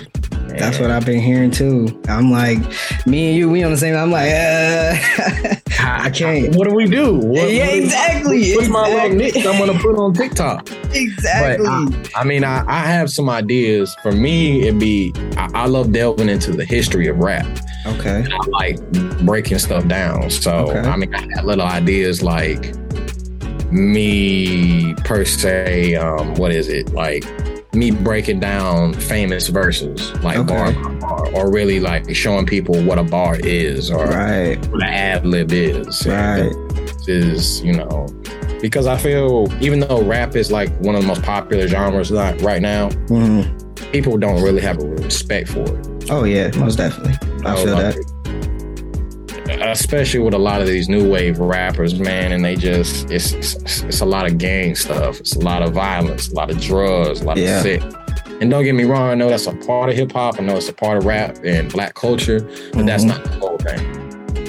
That's 0.58 0.80
what 0.80 0.92
I've 0.92 1.06
been 1.06 1.22
hearing 1.22 1.52
too. 1.52 2.02
I'm 2.08 2.32
like, 2.32 2.60
me 3.06 3.30
and 3.30 3.38
you, 3.38 3.50
we 3.50 3.64
on 3.64 3.72
the 3.72 3.78
same. 3.78 3.96
I'm 3.96 4.12
like, 4.12 4.30
uh, 4.30 5.56
I 5.80 6.10
can't. 6.10 6.56
What 6.56 6.68
do 6.68 6.74
we 6.74 6.88
do? 6.88 7.16
What, 7.16 7.52
yeah, 7.52 7.68
what 7.68 7.78
exactly. 7.78 8.54
What's 8.54 8.68
exactly. 8.68 8.70
my 8.70 8.90
little 8.90 9.18
niche 9.18 9.46
I'm 9.46 9.66
gonna 9.66 9.80
put 9.80 9.96
on 9.98 10.14
TikTok? 10.14 10.70
Exactly. 10.92 11.68
I, 11.68 11.86
I, 12.16 12.24
mean, 12.24 12.44
I, 12.44 12.66
I, 12.68 12.80
have 12.80 13.12
some 13.12 13.30
ideas. 13.30 13.96
For 14.02 14.12
me, 14.12 14.64
it'd 14.64 14.80
be 14.80 15.14
I, 15.38 15.50
I, 15.54 15.66
love 15.68 15.92
delving 15.92 16.30
into 16.30 16.52
the 16.52 16.66
history 16.66 17.06
of 17.06 17.20
rap. 17.20 17.46
Okay. 17.86 18.26
I 18.28 18.48
like 18.48 18.92
breaking 19.24 19.60
stuff 19.60 19.88
down. 19.88 20.32
So 20.32 20.70
okay. 20.70 20.80
I 20.80 20.96
mean, 20.98 21.14
I 21.14 21.22
had 21.36 21.46
little 21.46 21.68
ideas 21.68 22.24
like 22.24 22.74
me 23.72 24.96
per 25.06 25.26
se. 25.26 25.94
Um, 25.96 26.34
what 26.36 26.52
is 26.52 26.68
it 26.70 26.92
like? 26.94 27.24
Me 27.74 27.92
breaking 27.92 28.40
down 28.40 28.94
famous 28.94 29.48
verses 29.48 30.12
like 30.24 30.38
okay. 30.38 30.74
bar 30.74 31.00
bar, 31.00 31.34
or 31.34 31.52
really 31.52 31.80
like 31.80 32.14
showing 32.16 32.46
people 32.46 32.82
what 32.84 32.98
a 32.98 33.04
bar 33.04 33.38
is 33.40 33.92
or 33.92 34.08
right. 34.08 34.58
what 34.68 34.82
an 34.84 34.90
ad 34.90 35.26
lib 35.26 35.52
is. 35.52 36.06
Right. 36.08 36.52
Is 37.08 37.62
you 37.62 37.74
know 37.74 38.08
because 38.62 38.88
I 38.88 38.98
feel 38.98 39.48
even 39.62 39.80
though 39.80 40.04
rap 40.04 40.36
is 40.36 40.52
like 40.52 40.70
one 40.80 40.96
of 40.96 41.02
the 41.02 41.08
most 41.08 41.24
popular 41.24 41.68
genres 41.68 42.12
like 42.12 42.42
right 42.42 42.62
now, 42.62 42.90
mm-hmm. 42.90 43.92
people 43.92 44.18
don't 44.18 44.42
really 44.44 44.62
have 44.62 44.80
a 44.80 44.86
respect 44.86 45.50
for 45.50 45.62
it. 45.62 46.10
Oh 46.10 46.24
yeah, 46.24 46.52
most 46.58 46.78
definitely. 46.78 47.14
I 47.46 47.56
feel 47.56 47.74
like, 47.74 47.96
that 47.96 48.19
especially 49.72 50.20
with 50.20 50.34
a 50.34 50.40
lot 50.40 50.62
of 50.62 50.68
these 50.68 50.90
new 50.90 51.10
wave 51.10 51.40
rappers, 51.40 52.00
man, 52.00 52.32
and 52.32 52.44
they 52.44 52.56
just 52.56 53.10
it's 53.10 53.34
it's, 53.34 53.82
it's 53.84 54.02
a 54.02 54.06
lot 54.06 54.26
of 54.26 54.38
gang 54.38 54.76
stuff, 54.76 55.20
it's 55.20 55.36
a 55.36 55.40
lot 55.40 55.62
of 55.62 55.74
violence, 55.74 56.30
a 56.30 56.34
lot 56.34 56.50
of 56.50 56.60
drugs, 56.62 57.22
a 57.22 57.26
lot 57.26 57.38
yeah. 57.38 57.58
of 57.58 57.64
sick. 57.64 57.84
And 58.42 58.50
don't 58.50 58.64
get 58.64 58.74
me 58.74 58.86
wrong, 58.86 59.10
I 59.10 59.16
know 59.16 59.30
that's 59.30 59.48
a 59.48 59.56
part 59.56 59.90
of 59.90 59.96
hip 59.96 60.12
hop, 60.12 60.40
I 60.40 60.44
know 60.44 60.56
it's 60.56 60.70
a 60.70 60.74
part 60.74 60.98
of 60.98 61.06
rap 61.06 61.40
and 61.44 61.72
black 61.72 61.94
culture, 61.96 62.40
but 62.40 62.52
mm-hmm. 62.52 62.86
that's 62.86 63.04
not 63.04 63.24
the. 63.24 63.49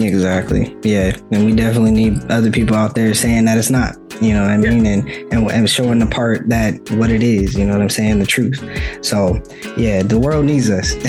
Exactly. 0.01 0.77
Yeah, 0.83 1.17
and 1.31 1.45
we 1.45 1.55
definitely 1.55 1.91
need 1.91 2.31
other 2.31 2.51
people 2.51 2.75
out 2.75 2.95
there 2.95 3.13
saying 3.15 3.45
that 3.45 3.59
it's 3.59 3.71
not. 3.71 3.97
You 4.23 4.35
know 4.35 4.43
what 4.43 4.51
I 4.51 4.57
mean? 4.59 4.85
And, 4.87 5.09
and 5.33 5.51
and 5.51 5.71
showing 5.71 5.99
the 5.99 6.07
part 6.07 6.49
that 6.49 6.91
what 6.93 7.11
it 7.11 7.23
is. 7.23 7.55
You 7.55 7.67
know 7.67 7.73
what 7.73 7.83
I'm 7.83 7.89
saying? 7.89 8.19
The 8.19 8.27
truth. 8.27 8.63
So 9.03 9.43
yeah, 9.77 10.03
the 10.03 10.19
world 10.19 10.45
needs 10.45 10.69
us. 10.69 10.95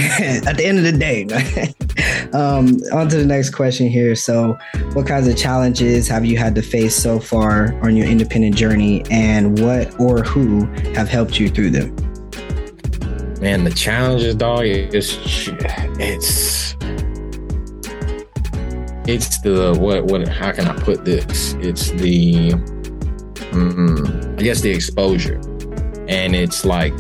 At 0.48 0.58
the 0.58 0.66
end 0.66 0.78
of 0.78 0.84
the 0.84 0.92
day. 0.94 1.24
um, 2.34 2.80
on 2.94 3.10
to 3.10 3.18
the 3.18 3.26
next 3.26 3.52
question 3.52 3.88
here. 3.88 4.16
So, 4.16 4.58
what 4.94 5.08
kinds 5.08 5.28
of 5.28 5.38
challenges 5.38 6.08
have 6.08 6.26
you 6.26 6.38
had 6.38 6.56
to 6.56 6.62
face 6.62 6.96
so 6.96 7.20
far 7.20 7.74
on 7.84 7.96
your 7.96 8.08
independent 8.08 8.56
journey, 8.56 9.04
and 9.12 9.60
what 9.60 10.00
or 10.00 10.24
who 10.24 10.66
have 10.94 11.10
helped 11.10 11.40
you 11.40 11.50
through 11.50 11.72
them? 11.72 11.96
Man, 13.42 13.64
the 13.64 13.72
challenges, 13.72 14.36
dog, 14.36 14.66
it's 14.66 15.18
it's 16.00 16.71
it's 19.12 19.40
the 19.40 19.76
what 19.78 20.06
what 20.06 20.28
how 20.28 20.52
can 20.52 20.68
I 20.68 20.74
put 20.74 21.04
this? 21.04 21.54
It's 21.56 21.92
the 21.92 22.52
mm, 23.52 24.40
I 24.40 24.44
guess 24.44 24.62
the 24.62 24.72
exposure, 24.72 25.36
and 26.08 26.36
it's 26.36 26.64
like 26.64 26.96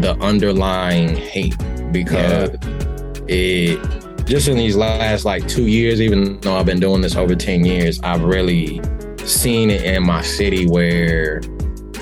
the 0.00 0.16
underlying 0.20 1.14
hate 1.14 1.56
because 1.92 2.50
yeah. 2.50 3.24
it 3.28 4.24
just 4.26 4.48
in 4.48 4.56
these 4.56 4.76
last 4.76 5.24
like 5.24 5.46
two 5.46 5.66
years, 5.66 6.00
even 6.00 6.40
though 6.40 6.56
I've 6.56 6.66
been 6.66 6.80
doing 6.80 7.00
this 7.00 7.14
over 7.14 7.36
ten 7.36 7.64
years, 7.64 8.00
I've 8.02 8.24
really 8.24 8.80
seen 9.24 9.70
it 9.70 9.82
in 9.84 10.04
my 10.04 10.20
city 10.20 10.66
where 10.66 11.40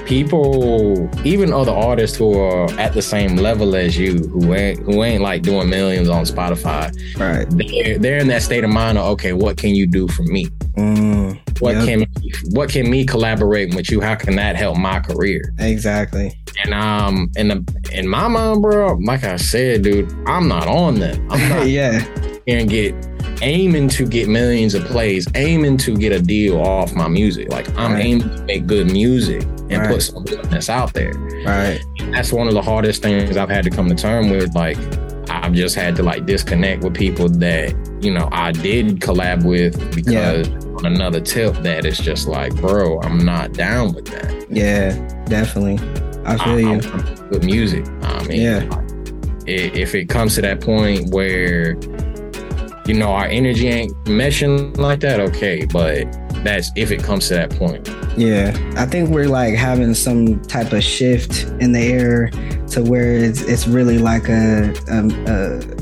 people, 0.06 1.10
even 1.26 1.52
other 1.52 1.72
artists 1.72 2.16
who 2.16 2.38
are 2.38 2.70
at 2.72 2.94
the 2.94 3.02
same 3.02 3.36
level 3.36 3.74
as 3.74 3.96
you, 3.96 4.18
who 4.18 4.54
ain't 4.54 4.78
who 4.80 5.02
ain't 5.02 5.22
like 5.22 5.42
doing 5.42 5.68
millions 5.68 6.08
on 6.08 6.24
Spotify, 6.24 6.92
right? 7.18 7.46
They're, 7.50 7.98
they're 7.98 8.18
in 8.18 8.28
that 8.28 8.42
state 8.42 8.64
of 8.64 8.70
mind 8.70 8.98
of 8.98 9.04
okay, 9.12 9.32
what 9.32 9.56
can 9.56 9.74
you 9.74 9.86
do 9.86 10.08
for 10.08 10.22
me? 10.24 10.46
Mm, 10.76 11.38
what 11.60 11.76
yep. 11.76 11.84
can 11.84 12.06
what 12.50 12.70
can 12.70 12.90
me 12.90 13.04
collaborating 13.04 13.76
with 13.76 13.90
you? 13.90 14.00
How 14.00 14.14
can 14.14 14.36
that 14.36 14.56
help 14.56 14.76
my 14.76 15.00
career? 15.00 15.52
Exactly. 15.58 16.38
And 16.64 16.74
um, 16.74 17.30
in 17.36 17.48
the 17.48 17.90
in 17.92 18.08
my 18.08 18.28
mind, 18.28 18.62
bro, 18.62 18.94
like 18.94 19.24
I 19.24 19.36
said, 19.36 19.82
dude, 19.82 20.12
I'm 20.26 20.48
not 20.48 20.66
on 20.66 21.00
that. 21.00 21.18
I'm 21.30 21.48
not. 21.48 21.68
yeah. 21.68 22.04
And 22.48 22.68
get 22.68 22.94
aiming 23.42 23.88
to 23.88 24.07
get 24.07 24.28
millions 24.28 24.74
of 24.74 24.85
plays, 24.85 25.26
aiming 25.35 25.76
to 25.78 25.96
get 25.96 26.12
a 26.12 26.20
deal 26.22 26.61
off 26.61 26.94
my 26.94 27.09
music. 27.09 27.50
Like 27.50 27.68
I'm 27.76 27.92
right. 27.92 28.05
aiming 28.05 28.28
to 28.31 28.44
make 28.44 28.66
good 28.66 28.90
music 28.90 29.42
and 29.42 29.72
right. 29.72 29.88
put 29.88 30.02
something 30.02 30.40
that's 30.42 30.70
out 30.70 30.94
there. 30.94 31.12
Right. 31.44 31.81
And 31.98 32.14
that's 32.14 32.33
one 32.33 32.48
of 32.48 32.55
the 32.55 32.62
hardest 32.62 33.02
things 33.02 33.37
I've 33.37 33.50
had 33.50 33.64
to 33.64 33.70
come 33.70 33.88
to 33.88 33.94
term 33.94 34.31
with. 34.31 34.55
Like 34.55 34.78
I've 35.28 35.52
just 35.52 35.74
had 35.74 35.96
to 35.96 36.02
like 36.02 36.24
disconnect 36.24 36.85
with 36.85 36.94
people 36.94 37.28
that, 37.28 37.74
you 38.00 38.12
know, 38.12 38.28
I 38.33 38.52
did 38.52 39.00
collab 39.00 39.44
with 39.44 39.76
because 39.94 40.48
yeah. 40.48 40.59
on 40.76 40.87
another 40.87 41.20
tip 41.20 41.55
that 41.57 41.85
it's 41.85 41.98
just 41.98 42.28
like, 42.28 42.55
bro, 42.57 43.00
I'm 43.02 43.18
not 43.18 43.52
down 43.52 43.92
with 43.92 44.07
that. 44.07 44.46
Yeah, 44.50 44.94
definitely. 45.24 45.78
I 46.24 46.37
feel 46.37 46.55
I, 46.55 46.59
you. 46.59 47.28
With 47.31 47.44
music. 47.44 47.87
I 48.02 48.22
mean, 48.24 48.40
yeah. 48.40 48.83
if 49.46 49.94
it 49.94 50.09
comes 50.09 50.37
to 50.37 50.42
that 50.42 50.61
point 50.61 51.12
where 51.12 51.74
you 52.86 52.94
know, 52.94 53.12
our 53.12 53.26
energy 53.26 53.68
ain't 53.68 53.92
meshing 54.04 54.76
like 54.76 55.00
that, 55.00 55.20
okay. 55.20 55.64
But 55.64 56.10
that's 56.44 56.70
if 56.76 56.90
it 56.90 57.02
comes 57.02 57.28
to 57.28 57.34
that 57.34 57.50
point. 57.50 57.88
Yeah, 58.16 58.56
I 58.76 58.86
think 58.86 59.10
we're 59.10 59.28
like 59.28 59.54
having 59.54 59.94
some 59.94 60.40
type 60.42 60.72
of 60.72 60.82
shift 60.82 61.44
in 61.60 61.72
the 61.72 61.80
air 61.80 62.30
to 62.68 62.82
where 62.82 63.16
it's 63.16 63.42
it's 63.42 63.66
really 63.66 63.98
like 63.98 64.28
a, 64.28 64.74
um, 64.88 65.10
a, 65.26 65.60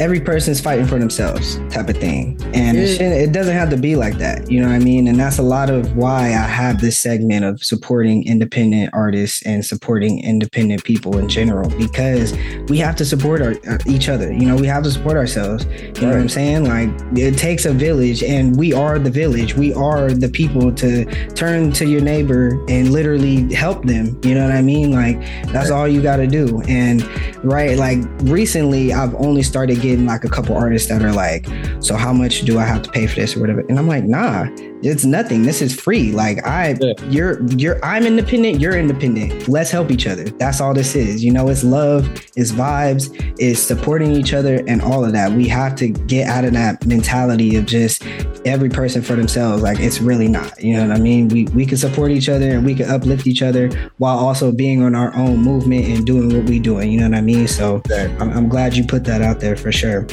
every 0.00 0.18
person's 0.18 0.62
fighting 0.62 0.86
for 0.86 0.98
themselves 0.98 1.56
type 1.68 1.88
of 1.90 1.96
thing. 1.98 2.40
And 2.54 2.78
it, 2.78 3.00
it, 3.02 3.32
doesn't 3.32 3.54
have 3.54 3.68
to 3.68 3.76
be 3.76 3.96
like 3.96 4.16
that. 4.16 4.50
You 4.50 4.62
know 4.62 4.68
what 4.68 4.74
I 4.74 4.78
mean? 4.78 5.06
And 5.06 5.20
that's 5.20 5.38
a 5.38 5.42
lot 5.42 5.68
of 5.68 5.94
why 5.94 6.28
I 6.28 6.46
have 6.46 6.80
this 6.80 6.98
segment 6.98 7.44
of 7.44 7.62
supporting 7.62 8.26
independent 8.26 8.90
artists 8.94 9.44
and 9.44 9.64
supporting 9.64 10.24
independent 10.24 10.84
people 10.84 11.18
in 11.18 11.28
general, 11.28 11.68
because 11.76 12.32
we 12.68 12.78
have 12.78 12.96
to 12.96 13.04
support 13.04 13.42
our, 13.42 13.54
uh, 13.68 13.76
each 13.86 14.08
other. 14.08 14.32
You 14.32 14.46
know, 14.46 14.56
we 14.56 14.66
have 14.68 14.82
to 14.84 14.90
support 14.90 15.18
ourselves. 15.18 15.66
You 15.66 15.70
right. 15.70 16.00
know 16.00 16.08
what 16.08 16.16
I'm 16.16 16.28
saying? 16.30 16.64
Like 16.64 16.88
it 17.18 17.36
takes 17.36 17.66
a 17.66 17.72
village 17.72 18.22
and 18.22 18.56
we 18.56 18.72
are 18.72 18.98
the 18.98 19.10
village. 19.10 19.54
We 19.54 19.74
are 19.74 20.10
the 20.10 20.30
people 20.30 20.72
to 20.76 21.04
turn 21.34 21.72
to 21.72 21.86
your 21.86 22.00
neighbor 22.00 22.58
and 22.70 22.90
literally 22.90 23.52
help 23.52 23.84
them. 23.84 24.18
You 24.24 24.34
know 24.34 24.44
what 24.44 24.56
I 24.56 24.62
mean? 24.62 24.92
Like 24.92 25.20
that's 25.52 25.70
right. 25.70 25.76
all 25.76 25.86
you 25.86 26.00
got 26.00 26.16
to 26.16 26.26
do. 26.26 26.62
And 26.68 27.04
right, 27.44 27.76
like 27.76 27.98
recently 28.22 28.94
I've 28.94 29.14
only 29.16 29.42
started 29.42 29.82
getting 29.82 29.89
like 29.96 30.24
a 30.24 30.28
couple 30.28 30.56
artists 30.56 30.88
that 30.88 31.02
are 31.02 31.12
like, 31.12 31.46
so 31.80 31.96
how 31.96 32.12
much 32.12 32.42
do 32.42 32.58
I 32.58 32.64
have 32.64 32.82
to 32.82 32.90
pay 32.90 33.06
for 33.06 33.16
this 33.16 33.36
or 33.36 33.40
whatever? 33.40 33.60
And 33.68 33.78
I'm 33.78 33.88
like, 33.88 34.04
nah, 34.04 34.46
it's 34.82 35.04
nothing. 35.04 35.42
This 35.42 35.62
is 35.62 35.78
free. 35.78 36.12
Like 36.12 36.46
I, 36.46 36.76
yeah. 36.80 36.92
you're, 37.08 37.42
you're, 37.50 37.84
I'm 37.84 38.06
independent. 38.06 38.60
You're 38.60 38.78
independent. 38.78 39.48
Let's 39.48 39.70
help 39.70 39.90
each 39.90 40.06
other. 40.06 40.24
That's 40.24 40.60
all 40.60 40.74
this 40.74 40.94
is. 40.94 41.22
You 41.22 41.32
know, 41.32 41.48
it's 41.48 41.64
love, 41.64 42.08
it's 42.36 42.52
vibes, 42.52 43.14
it's 43.38 43.60
supporting 43.60 44.12
each 44.12 44.32
other, 44.32 44.62
and 44.66 44.80
all 44.82 45.04
of 45.04 45.12
that. 45.12 45.32
We 45.32 45.48
have 45.48 45.76
to 45.76 45.88
get 45.88 46.28
out 46.28 46.44
of 46.44 46.52
that 46.52 46.86
mentality 46.86 47.56
of 47.56 47.66
just 47.66 48.04
every 48.44 48.68
person 48.68 49.02
for 49.02 49.16
themselves. 49.16 49.62
Like 49.62 49.80
it's 49.80 50.00
really 50.00 50.28
not. 50.28 50.62
You 50.62 50.76
know 50.76 50.88
what 50.88 50.96
I 50.96 51.00
mean? 51.00 51.28
We 51.28 51.44
we 51.46 51.66
can 51.66 51.76
support 51.76 52.10
each 52.10 52.28
other 52.28 52.50
and 52.50 52.64
we 52.64 52.74
can 52.74 52.90
uplift 52.90 53.26
each 53.26 53.42
other 53.42 53.70
while 53.98 54.18
also 54.18 54.52
being 54.52 54.82
on 54.82 54.94
our 54.94 55.14
own 55.14 55.38
movement 55.38 55.84
and 55.86 56.06
doing 56.06 56.34
what 56.34 56.48
we 56.48 56.58
doing. 56.58 56.90
You 56.90 57.00
know 57.00 57.08
what 57.08 57.18
I 57.18 57.20
mean? 57.20 57.46
So 57.48 57.82
I'm, 57.90 58.30
I'm 58.30 58.48
glad 58.48 58.74
you 58.74 58.84
put 58.84 59.04
that 59.04 59.22
out 59.22 59.40
there 59.40 59.56
for 59.56 59.72
sure. 59.72 60.06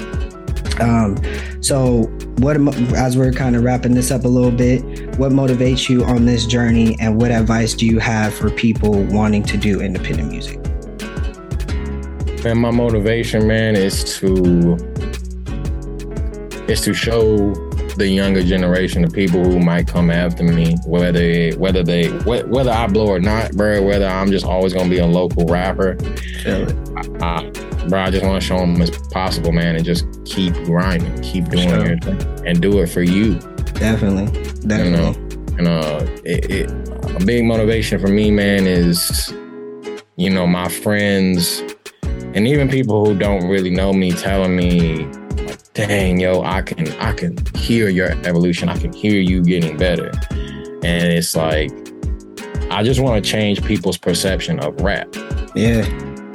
Um, 0.80 1.18
so 1.62 2.04
what 2.38 2.58
as 2.96 3.18
we're 3.18 3.32
kind 3.32 3.56
of 3.56 3.64
wrapping 3.64 3.94
this 3.94 4.12
up 4.12 4.26
a 4.26 4.28
little 4.28 4.52
bit, 4.52 4.82
what 5.18 5.32
motivates 5.32 5.90
you 5.90 6.04
on 6.04 6.26
this 6.26 6.46
journey, 6.46 6.96
and 7.00 7.20
what 7.20 7.32
advice 7.32 7.74
do 7.74 7.86
you 7.86 8.00
have 8.00 8.34
for 8.34 8.50
people 8.50 9.04
wanting 9.06 9.44
to 9.44 9.58
do 9.58 9.82
independent 9.82 10.30
music? 10.30 10.60
Man, 12.44 12.60
my 12.60 12.72
motivation, 12.72 13.48
man, 13.48 13.76
is 13.76 14.18
to 14.20 14.78
is 16.68 16.82
to 16.82 16.94
show 16.94 17.54
the 17.98 18.08
younger 18.08 18.44
generation, 18.44 19.02
the 19.02 19.10
people 19.10 19.44
who 19.44 19.60
might 19.60 19.88
come 19.88 20.12
after 20.12 20.44
me, 20.44 20.76
whether 20.86 21.52
whether 21.54 21.84
they 21.84 22.10
whether 22.10 22.72
I 22.72 22.88
blow 22.88 23.08
or 23.08 23.20
not, 23.20 23.54
bro, 23.54 23.82
whether 23.82 24.06
I'm 24.06 24.30
just 24.32 24.46
always 24.46 24.74
gonna 24.74 24.90
be 24.90 25.00
a 25.00 25.06
local 25.06 25.46
rapper. 25.46 25.98
I, 27.20 27.50
bro, 27.90 28.00
I 28.00 28.12
just 28.12 28.24
want 28.24 28.42
to 28.42 28.48
show 28.48 28.60
them 28.60 28.80
it's 28.82 28.96
possible, 29.08 29.52
man, 29.52 29.76
and 29.76 29.84
just 29.84 30.06
keep 30.28 30.54
grinding, 30.66 31.22
keep 31.22 31.46
doing 31.50 31.70
sure. 31.70 31.88
your 31.88 32.00
thing, 32.00 32.22
and 32.46 32.62
do 32.62 32.80
it 32.80 32.88
for 32.88 33.02
you. 33.02 33.36
Definitely, 33.74 34.26
definitely. 34.68 34.88
You 34.88 34.92
know, 34.92 35.58
and 35.58 35.68
uh, 35.68 36.06
it, 36.24 36.52
it, 36.52 36.70
a 37.20 37.26
big 37.26 37.46
motivation 37.46 38.00
for 38.00 38.08
me, 38.08 38.30
man, 38.30 38.68
is 38.68 39.34
you 40.18 40.30
know 40.30 40.46
my 40.46 40.68
friends 40.68 41.64
and 42.34 42.48
even 42.48 42.70
people 42.70 43.06
who 43.06 43.18
don't 43.18 43.48
really 43.48 43.70
know 43.70 43.94
me 43.94 44.12
telling 44.12 44.56
me 44.56 45.08
dang 45.74 46.20
yo 46.20 46.42
i 46.42 46.60
can 46.60 46.88
i 46.94 47.14
can 47.14 47.38
hear 47.56 47.88
your 47.88 48.10
evolution 48.26 48.68
i 48.68 48.76
can 48.76 48.92
hear 48.92 49.22
you 49.22 49.44
getting 49.44 49.78
better 49.78 50.10
and 50.84 51.14
it's 51.14 51.36
like 51.36 51.70
i 52.72 52.82
just 52.82 53.00
want 53.00 53.24
to 53.24 53.30
change 53.30 53.64
people's 53.64 53.98
perception 53.98 54.60
of 54.60 54.82
rap 54.82 55.08
yeah 55.54 55.86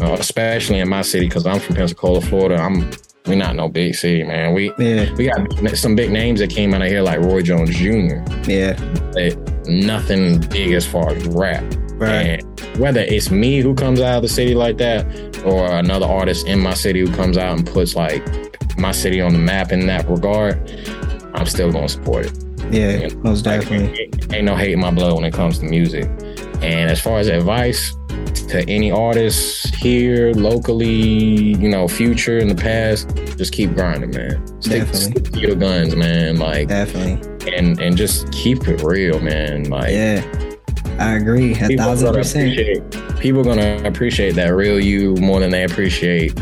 uh, 0.02 0.14
especially 0.14 0.80
in 0.80 0.88
my 0.88 1.02
city 1.02 1.28
because 1.28 1.46
I'm 1.46 1.60
from 1.60 1.76
Pensacola, 1.76 2.20
Florida. 2.20 2.56
I'm 2.56 2.90
we 3.26 3.36
not 3.36 3.54
no 3.54 3.68
big 3.68 3.94
city, 3.94 4.24
man. 4.24 4.52
We 4.52 4.72
yeah. 4.78 5.12
we 5.14 5.26
got 5.26 5.76
some 5.76 5.94
big 5.94 6.10
names 6.10 6.40
that 6.40 6.50
came 6.50 6.74
out 6.74 6.82
of 6.82 6.88
here 6.88 7.02
like 7.02 7.20
Roy 7.20 7.42
Jones 7.42 7.70
Jr. 7.70 8.22
Yeah, 8.50 8.74
but 9.12 9.36
nothing 9.66 10.40
big 10.48 10.72
as 10.72 10.86
far 10.86 11.10
as 11.10 11.26
rap. 11.28 11.62
Right. 11.94 12.42
And 12.42 12.78
whether 12.78 13.00
it's 13.00 13.30
me 13.30 13.60
who 13.60 13.74
comes 13.74 14.00
out 14.00 14.16
of 14.16 14.22
the 14.22 14.28
city 14.28 14.54
like 14.54 14.78
that, 14.78 15.04
or 15.44 15.66
another 15.66 16.06
artist 16.06 16.46
in 16.46 16.58
my 16.58 16.74
city 16.74 17.00
who 17.00 17.12
comes 17.14 17.38
out 17.38 17.58
and 17.58 17.66
puts 17.66 17.94
like 17.94 18.22
my 18.78 18.92
city 18.92 19.20
on 19.20 19.32
the 19.32 19.38
map 19.38 19.70
in 19.70 19.86
that 19.86 20.08
regard, 20.08 20.56
I'm 21.34 21.46
still 21.46 21.70
gonna 21.70 21.88
support 21.88 22.26
it. 22.26 22.44
Yeah, 22.70 22.92
you 22.92 23.08
know? 23.08 23.22
most 23.22 23.42
definitely. 23.42 23.88
Like, 23.88 24.00
ain't, 24.00 24.34
ain't 24.34 24.44
no 24.44 24.56
hate 24.56 24.72
in 24.72 24.80
my 24.80 24.90
blood 24.90 25.14
when 25.14 25.24
it 25.24 25.32
comes 25.32 25.58
to 25.60 25.64
music. 25.64 26.04
And 26.62 26.90
as 26.90 27.00
far 27.00 27.18
as 27.18 27.28
advice, 27.28 27.94
to 28.34 28.64
any 28.68 28.90
artists 28.90 29.74
here 29.76 30.32
locally, 30.32 31.56
you 31.56 31.68
know, 31.68 31.88
future 31.88 32.38
in 32.38 32.48
the 32.48 32.54
past, 32.54 33.08
just 33.36 33.52
keep 33.52 33.74
grinding, 33.74 34.10
man. 34.10 34.62
Stick, 34.62 34.86
stick 34.94 35.24
to 35.32 35.40
your 35.40 35.56
guns, 35.56 35.96
man. 35.96 36.38
Like 36.38 36.68
definitely, 36.68 37.52
and 37.52 37.80
and 37.80 37.96
just 37.96 38.30
keep 38.32 38.68
it 38.68 38.82
real, 38.82 39.20
man. 39.20 39.64
Like 39.64 39.90
yeah. 39.90 40.24
I 40.98 41.16
agree, 41.16 41.52
a 41.54 41.76
thousand 41.76 42.14
percent. 42.14 42.56
People 43.18 43.40
are 43.40 43.44
gonna 43.44 43.82
appreciate 43.84 44.32
that 44.32 44.50
real 44.50 44.78
you 44.78 45.14
more 45.16 45.40
than 45.40 45.50
they 45.50 45.64
appreciate 45.64 46.38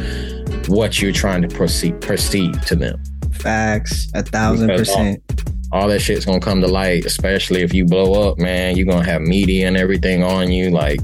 what 0.68 1.00
you're 1.00 1.12
trying 1.12 1.42
to 1.42 1.48
proceed 1.48 2.00
perceive 2.00 2.60
to 2.66 2.76
them. 2.76 3.02
Facts, 3.32 4.10
a 4.14 4.22
thousand 4.22 4.66
because 4.66 4.88
percent. 4.88 5.22
All, 5.72 5.82
all 5.82 5.88
that 5.88 6.00
shit's 6.00 6.24
gonna 6.24 6.40
come 6.40 6.60
to 6.60 6.66
light, 6.66 7.04
especially 7.04 7.62
if 7.62 7.72
you 7.72 7.84
blow 7.84 8.28
up, 8.28 8.38
man. 8.38 8.76
You're 8.76 8.86
gonna 8.86 9.04
have 9.04 9.22
media 9.22 9.68
and 9.68 9.76
everything 9.76 10.22
on 10.22 10.50
you. 10.50 10.70
Like 10.70 11.00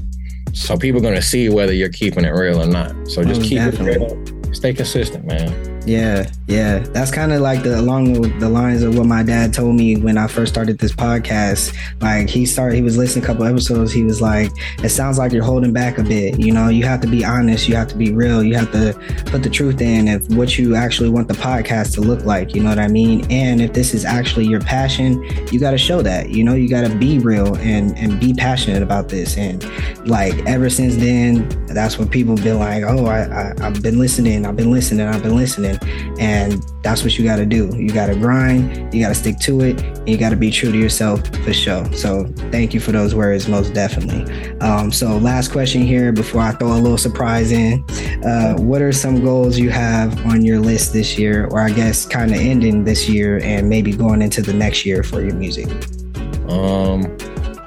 so 0.57 0.75
people 0.77 0.99
are 0.99 1.03
gonna 1.03 1.21
see 1.21 1.49
whether 1.49 1.73
you're 1.73 1.89
keeping 1.89 2.25
it 2.25 2.29
real 2.29 2.61
or 2.61 2.67
not. 2.67 2.89
So 3.09 3.23
just 3.23 3.41
oh, 3.41 3.43
keep 3.43 3.59
definitely. 3.59 4.05
it 4.05 4.45
real. 4.45 4.53
Stay 4.53 4.73
consistent, 4.73 5.25
man. 5.25 5.76
Yeah, 5.87 6.29
yeah. 6.47 6.79
That's 6.79 7.11
kind 7.11 7.31
of 7.31 7.39
like 7.39 7.63
the 7.63 7.79
along 7.79 8.39
the, 8.39 8.49
lines 8.49 8.83
of 8.83 8.97
what 8.97 9.05
my 9.05 9.23
dad 9.23 9.53
told 9.53 9.75
me 9.75 9.95
when 9.95 10.17
I 10.17 10.27
first 10.27 10.51
started 10.51 10.79
this 10.79 10.91
podcast. 10.91 11.73
Like 12.01 12.29
he 12.29 12.45
started, 12.45 12.75
he 12.75 12.81
was 12.81 12.97
listening 12.97 13.23
a 13.23 13.27
couple 13.27 13.45
episodes. 13.45 13.93
He 13.93 14.03
was 14.03 14.21
like, 14.21 14.51
"It 14.83 14.89
sounds 14.89 15.17
like 15.17 15.31
you're 15.31 15.45
holding 15.45 15.71
back 15.71 15.97
a 15.97 16.03
bit. 16.03 16.41
You 16.41 16.51
know, 16.51 16.67
you 16.67 16.83
have 16.83 16.99
to 17.01 17.07
be 17.07 17.23
honest. 17.23 17.69
You 17.69 17.77
have 17.77 17.87
to 17.87 17.95
be 17.95 18.11
real. 18.11 18.43
You 18.43 18.55
have 18.55 18.69
to 18.73 18.99
put 19.27 19.43
the 19.43 19.49
truth 19.49 19.79
in 19.79 20.09
of 20.09 20.35
what 20.35 20.57
you 20.57 20.75
actually 20.75 21.07
want 21.07 21.29
the 21.29 21.35
podcast 21.35 21.93
to 21.93 22.01
look 22.01 22.25
like. 22.25 22.53
You 22.53 22.63
know 22.63 22.69
what 22.69 22.79
I 22.79 22.89
mean? 22.89 23.25
And 23.31 23.61
if 23.61 23.71
this 23.71 23.93
is 23.93 24.03
actually 24.03 24.45
your 24.45 24.59
passion, 24.59 25.23
you 25.53 25.59
got 25.61 25.71
to 25.71 25.77
show 25.77 26.01
that. 26.01 26.31
You 26.31 26.43
know, 26.43 26.53
you 26.55 26.67
got 26.67 26.85
to 26.85 26.93
be 26.97 27.19
real 27.19 27.55
and 27.59 27.97
and 27.97 28.19
be 28.19 28.33
passionate 28.33 28.83
about 28.83 29.07
this. 29.07 29.37
And 29.37 29.63
like 30.05 30.35
ever 30.45 30.69
since 30.69 30.97
then, 30.97 31.47
that's 31.67 31.97
when 31.97 32.09
people 32.09 32.35
been 32.35 32.59
like, 32.59 32.83
"Oh, 32.83 33.05
I, 33.05 33.21
I 33.21 33.53
I've 33.61 33.81
been 33.81 33.99
listening. 33.99 34.45
I've 34.45 34.57
been 34.57 34.71
listening. 34.71 35.07
I've 35.07 35.23
been 35.23 35.37
listening." 35.37 35.76
And 36.19 36.63
that's 36.83 37.03
what 37.03 37.17
you 37.17 37.23
got 37.23 37.37
to 37.37 37.45
do. 37.45 37.69
You 37.75 37.91
got 37.91 38.07
to 38.07 38.15
grind, 38.15 38.93
you 38.93 39.01
got 39.01 39.09
to 39.09 39.15
stick 39.15 39.39
to 39.39 39.61
it, 39.61 39.81
and 39.81 40.09
you 40.09 40.17
got 40.17 40.29
to 40.29 40.35
be 40.35 40.51
true 40.51 40.71
to 40.71 40.77
yourself 40.77 41.25
for 41.43 41.53
sure. 41.53 41.91
So 41.93 42.25
thank 42.51 42.73
you 42.73 42.79
for 42.79 42.91
those 42.91 43.13
words, 43.13 43.47
most 43.47 43.73
definitely. 43.73 44.57
Um, 44.59 44.91
so, 44.91 45.17
last 45.17 45.51
question 45.51 45.81
here 45.81 46.11
before 46.11 46.41
I 46.41 46.51
throw 46.51 46.73
a 46.73 46.79
little 46.79 46.97
surprise 46.97 47.51
in. 47.51 47.83
Uh, 48.23 48.55
what 48.55 48.81
are 48.81 48.91
some 48.91 49.23
goals 49.23 49.57
you 49.57 49.69
have 49.69 50.25
on 50.25 50.43
your 50.43 50.59
list 50.59 50.93
this 50.93 51.17
year, 51.17 51.47
or 51.47 51.59
I 51.59 51.69
guess 51.71 52.05
kind 52.05 52.31
of 52.31 52.39
ending 52.39 52.83
this 52.83 53.07
year 53.07 53.39
and 53.43 53.69
maybe 53.69 53.91
going 53.91 54.21
into 54.21 54.41
the 54.41 54.53
next 54.53 54.85
year 54.85 55.03
for 55.03 55.21
your 55.21 55.35
music? 55.35 55.67
Um, 56.49 57.17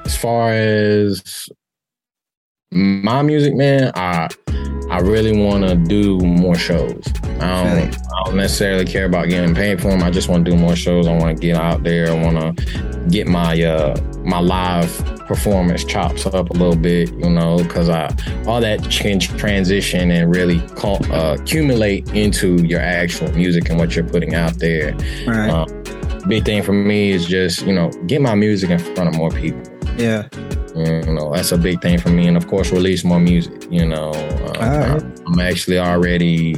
as 0.05 0.17
far 0.17 0.51
as 0.51 1.49
my 2.71 3.21
music, 3.21 3.53
man, 3.55 3.91
I 3.95 4.29
I 4.91 4.99
really 4.99 5.41
want 5.41 5.65
to 5.67 5.75
do 5.75 6.19
more 6.19 6.55
shows. 6.55 7.01
I 7.39 7.63
don't, 7.63 7.95
I 7.95 8.23
don't 8.25 8.35
necessarily 8.35 8.83
care 8.83 9.05
about 9.05 9.29
getting 9.29 9.55
paid 9.55 9.81
for 9.81 9.87
them. 9.87 10.03
I 10.03 10.11
just 10.11 10.27
want 10.27 10.43
to 10.43 10.51
do 10.51 10.57
more 10.57 10.75
shows. 10.75 11.07
I 11.07 11.17
want 11.17 11.37
to 11.37 11.41
get 11.41 11.55
out 11.55 11.83
there. 11.83 12.11
I 12.11 12.13
want 12.13 12.57
to 12.57 13.07
get 13.09 13.25
my 13.25 13.61
uh 13.63 13.95
my 14.23 14.39
live 14.39 14.93
performance 15.27 15.85
chops 15.85 16.25
up 16.25 16.49
a 16.49 16.53
little 16.53 16.75
bit, 16.75 17.09
you 17.13 17.29
know, 17.29 17.57
because 17.57 17.87
I 17.87 18.13
all 18.45 18.59
that 18.59 18.83
can 18.91 19.17
transition 19.19 20.11
and 20.11 20.35
really 20.35 20.61
uh, 20.83 21.37
accumulate 21.39 22.09
into 22.09 22.61
your 22.65 22.81
actual 22.81 23.31
music 23.31 23.69
and 23.69 23.79
what 23.79 23.95
you're 23.95 24.05
putting 24.05 24.35
out 24.35 24.59
there. 24.59 24.93
Right. 25.25 25.49
Um, 25.49 25.83
big 26.27 26.43
thing 26.43 26.63
for 26.63 26.73
me 26.73 27.11
is 27.11 27.25
just 27.25 27.65
you 27.65 27.73
know 27.73 27.89
get 28.07 28.21
my 28.21 28.35
music 28.35 28.69
in 28.69 28.79
front 28.79 29.07
of 29.07 29.15
more 29.15 29.31
people. 29.31 29.63
Yeah. 29.97 30.27
You 30.75 31.13
know, 31.13 31.33
that's 31.33 31.51
a 31.51 31.57
big 31.57 31.81
thing 31.81 31.99
for 31.99 32.09
me. 32.09 32.27
And 32.27 32.37
of 32.37 32.47
course, 32.47 32.71
release 32.71 33.03
more 33.03 33.19
music. 33.19 33.67
You 33.69 33.87
know, 33.87 34.11
uh, 34.11 34.97
right. 34.99 35.21
I'm 35.27 35.39
actually 35.39 35.79
already 35.79 36.55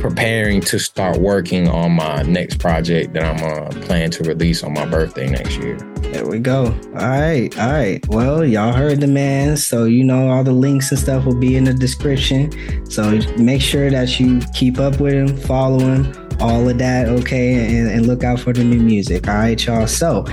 preparing 0.00 0.60
to 0.60 0.78
start 0.78 1.18
working 1.18 1.68
on 1.68 1.92
my 1.92 2.22
next 2.22 2.58
project 2.58 3.12
that 3.14 3.24
I'm 3.24 3.42
uh, 3.42 3.68
planning 3.86 4.10
to 4.10 4.24
release 4.24 4.62
on 4.62 4.74
my 4.74 4.86
birthday 4.86 5.28
next 5.28 5.58
year. 5.58 5.76
There 6.12 6.24
we 6.26 6.38
go. 6.38 6.66
All 6.66 6.92
right. 6.92 7.48
All 7.58 7.72
right. 7.72 8.06
Well, 8.08 8.44
y'all 8.44 8.72
heard 8.72 9.00
the 9.00 9.06
man. 9.06 9.56
So, 9.56 9.84
you 9.84 10.04
know, 10.04 10.30
all 10.30 10.44
the 10.44 10.52
links 10.52 10.90
and 10.90 11.00
stuff 11.00 11.24
will 11.24 11.34
be 11.34 11.56
in 11.56 11.64
the 11.64 11.74
description. 11.74 12.52
So 12.88 13.18
make 13.38 13.62
sure 13.62 13.90
that 13.90 14.20
you 14.20 14.40
keep 14.54 14.78
up 14.78 15.00
with 15.00 15.14
him, 15.14 15.36
follow 15.36 15.80
him, 15.80 16.12
all 16.40 16.68
of 16.68 16.78
that. 16.78 17.08
Okay. 17.08 17.54
And, 17.54 17.90
and 17.90 18.06
look 18.06 18.22
out 18.22 18.38
for 18.38 18.52
the 18.52 18.62
new 18.62 18.80
music. 18.80 19.26
All 19.26 19.34
right, 19.34 19.66
y'all. 19.66 19.86
So, 19.86 20.24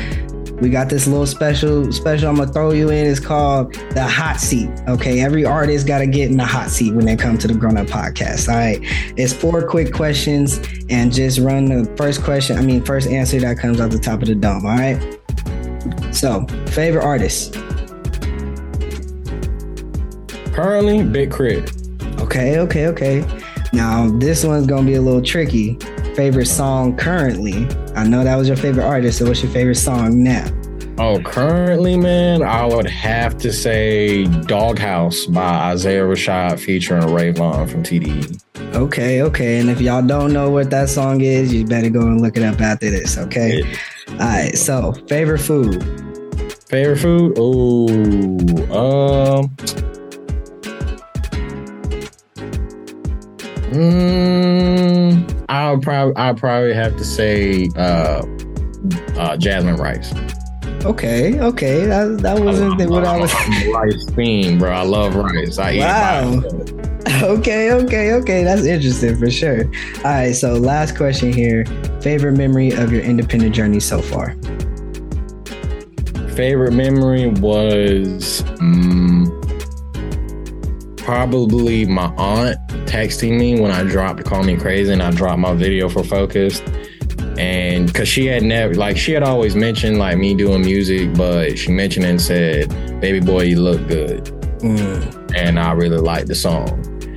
we 0.64 0.70
got 0.70 0.88
this 0.88 1.08
little 1.08 1.28
special 1.28 1.92
special 1.92 2.30
I'm 2.30 2.38
gonna 2.38 2.50
throw 2.50 2.72
you 2.72 2.90
in. 2.90 3.06
It's 3.06 3.20
called 3.20 3.74
the 3.92 4.08
hot 4.08 4.40
seat. 4.40 4.70
Okay, 4.88 5.20
every 5.20 5.44
artist 5.44 5.86
got 5.86 5.98
to 5.98 6.08
get 6.08 6.32
in 6.32 6.38
the 6.38 6.46
hot 6.46 6.70
seat 6.70 6.94
when 6.94 7.06
they 7.06 7.18
come 7.18 7.38
to 7.40 7.50
the 7.50 7.54
Grown 7.54 7.76
Up 7.76 7.88
Podcast. 7.88 8.48
All 8.48 8.56
right, 8.56 8.80
it's 9.18 9.34
four 9.34 9.68
quick 9.68 9.94
questions, 9.94 10.62
and 10.90 11.12
just 11.12 11.40
run 11.40 11.66
the 11.66 11.94
first 11.98 12.24
question. 12.24 12.58
I 12.58 12.62
mean, 12.62 12.82
first 12.82 13.10
answer 13.10 13.42
that 13.42 13.60
comes 13.60 13.82
out 13.82 13.92
the 13.92 14.00
top 14.00 14.22
of 14.22 14.30
the 14.30 14.36
dome. 14.36 14.66
All 14.66 14.78
right. 14.78 15.20
So, 16.16 16.48
favorite 16.68 17.04
artist. 17.04 17.56
Currently, 20.54 21.04
Big 21.04 21.30
Crit. 21.30 21.74
Okay, 22.22 22.60
okay, 22.60 22.88
okay. 22.88 23.42
Now 23.74 24.10
this 24.18 24.46
one's 24.46 24.66
gonna 24.66 24.86
be 24.86 24.96
a 24.96 25.02
little 25.02 25.22
tricky. 25.22 25.78
Favorite 26.16 26.46
song 26.46 26.96
currently? 26.96 27.68
I 27.96 28.08
know 28.08 28.24
that 28.24 28.36
was 28.36 28.48
your 28.48 28.58
favorite 28.58 28.86
artist. 28.86 29.20
So 29.20 29.26
what's 29.26 29.44
your 29.44 29.52
favorite 29.52 29.76
song 29.76 30.24
now? 30.24 30.48
Oh, 30.98 31.20
currently, 31.20 31.98
man, 31.98 32.44
I 32.44 32.66
would 32.66 32.88
have 32.88 33.38
to 33.40 33.52
say 33.52 34.26
Doghouse 34.26 35.26
by 35.26 35.72
Isaiah 35.72 36.04
Rashad 36.04 36.60
featuring 36.60 37.12
Ray 37.12 37.32
Vaughn 37.32 37.68
from 37.68 37.82
TDE. 37.82 38.40
Okay, 38.76 39.22
okay. 39.24 39.60
And 39.60 39.70
if 39.70 39.82
y'all 39.82 40.06
don't 40.06 40.34
know 40.34 40.52
what 40.52 40.70
that 40.70 40.90
song 40.90 41.22
is, 41.22 41.52
you 41.52 41.66
better 41.66 41.90
go 41.90 42.02
and 42.02 42.22
look 42.22 42.38
it 42.38 42.44
up 42.44 42.62
after 42.62 42.92
this, 42.92 43.18
okay? 43.18 43.64
Yeah. 43.64 43.78
All 44.12 44.18
right, 44.18 44.56
so 44.56 44.94
favorite 45.08 45.40
food. 45.40 45.82
Favorite 46.70 47.00
food? 47.00 47.34
Oh, 47.38 47.88
um 48.72 49.56
Mm, 53.74 54.73
I'll 55.74 55.80
probably 55.80 56.16
I'll 56.18 56.36
probably 56.36 56.74
have 56.74 56.96
to 56.98 57.04
say 57.04 57.68
uh, 57.76 58.24
uh, 59.18 59.38
jasmine 59.38 59.78
rice. 59.78 60.14
Okay, 60.86 61.40
okay, 61.40 61.88
that 61.88 62.20
that 62.22 62.40
wasn't 62.40 62.80
I, 62.80 62.86
what 62.86 63.04
I, 63.06 63.16
I 63.16 63.20
was. 63.20 63.34
rice 63.74 64.06
theme, 64.12 64.60
bro. 64.60 64.72
I 64.72 64.84
love 64.84 65.16
rice. 65.16 65.58
I 65.58 65.78
wow. 65.78 66.44
okay, 67.24 67.72
okay, 67.72 68.14
okay. 68.14 68.44
That's 68.44 68.66
interesting 68.66 69.18
for 69.18 69.32
sure. 69.32 69.66
All 69.98 70.04
right, 70.04 70.34
so 70.34 70.54
last 70.54 70.96
question 70.96 71.34
here. 71.34 71.66
Favorite 72.02 72.34
memory 72.34 72.70
of 72.72 72.92
your 72.92 73.02
independent 73.02 73.56
journey 73.56 73.80
so 73.80 74.00
far? 74.00 74.36
Favorite 76.36 76.74
memory 76.74 77.30
was 77.30 78.44
um, 78.60 79.26
probably 80.98 81.86
my 81.86 82.14
aunt 82.18 82.63
texting 82.94 83.40
me 83.40 83.60
when 83.60 83.72
I 83.72 83.84
dropped 83.84 84.24
Call 84.24 84.44
Me 84.44 84.56
Crazy 84.56 84.94
and 84.94 85.02
I 85.02 85.10
dropped 85.10 85.40
my 85.40 85.56
video 85.56 85.90
for 85.90 86.04
Focus. 86.04 86.62
And 87.40 87.88
because 87.88 88.08
she 88.08 88.28
had 88.28 88.44
never, 88.44 88.76
like, 88.76 88.98
she 88.98 89.14
had 89.14 89.24
always 89.24 89.56
mentioned, 89.56 89.98
like, 89.98 90.20
me 90.20 90.36
doing 90.36 90.62
music, 90.62 91.16
but 91.16 91.58
she 91.58 91.72
mentioned 91.72 92.06
and 92.06 92.22
said, 92.22 92.70
Baby 93.02 93.20
boy, 93.20 93.46
you 93.46 93.60
look 93.60 93.88
good. 93.88 94.26
Mm. 94.60 95.34
And 95.36 95.60
I 95.60 95.72
really 95.72 95.98
liked 95.98 96.28
the 96.28 96.36
song. 96.36 96.68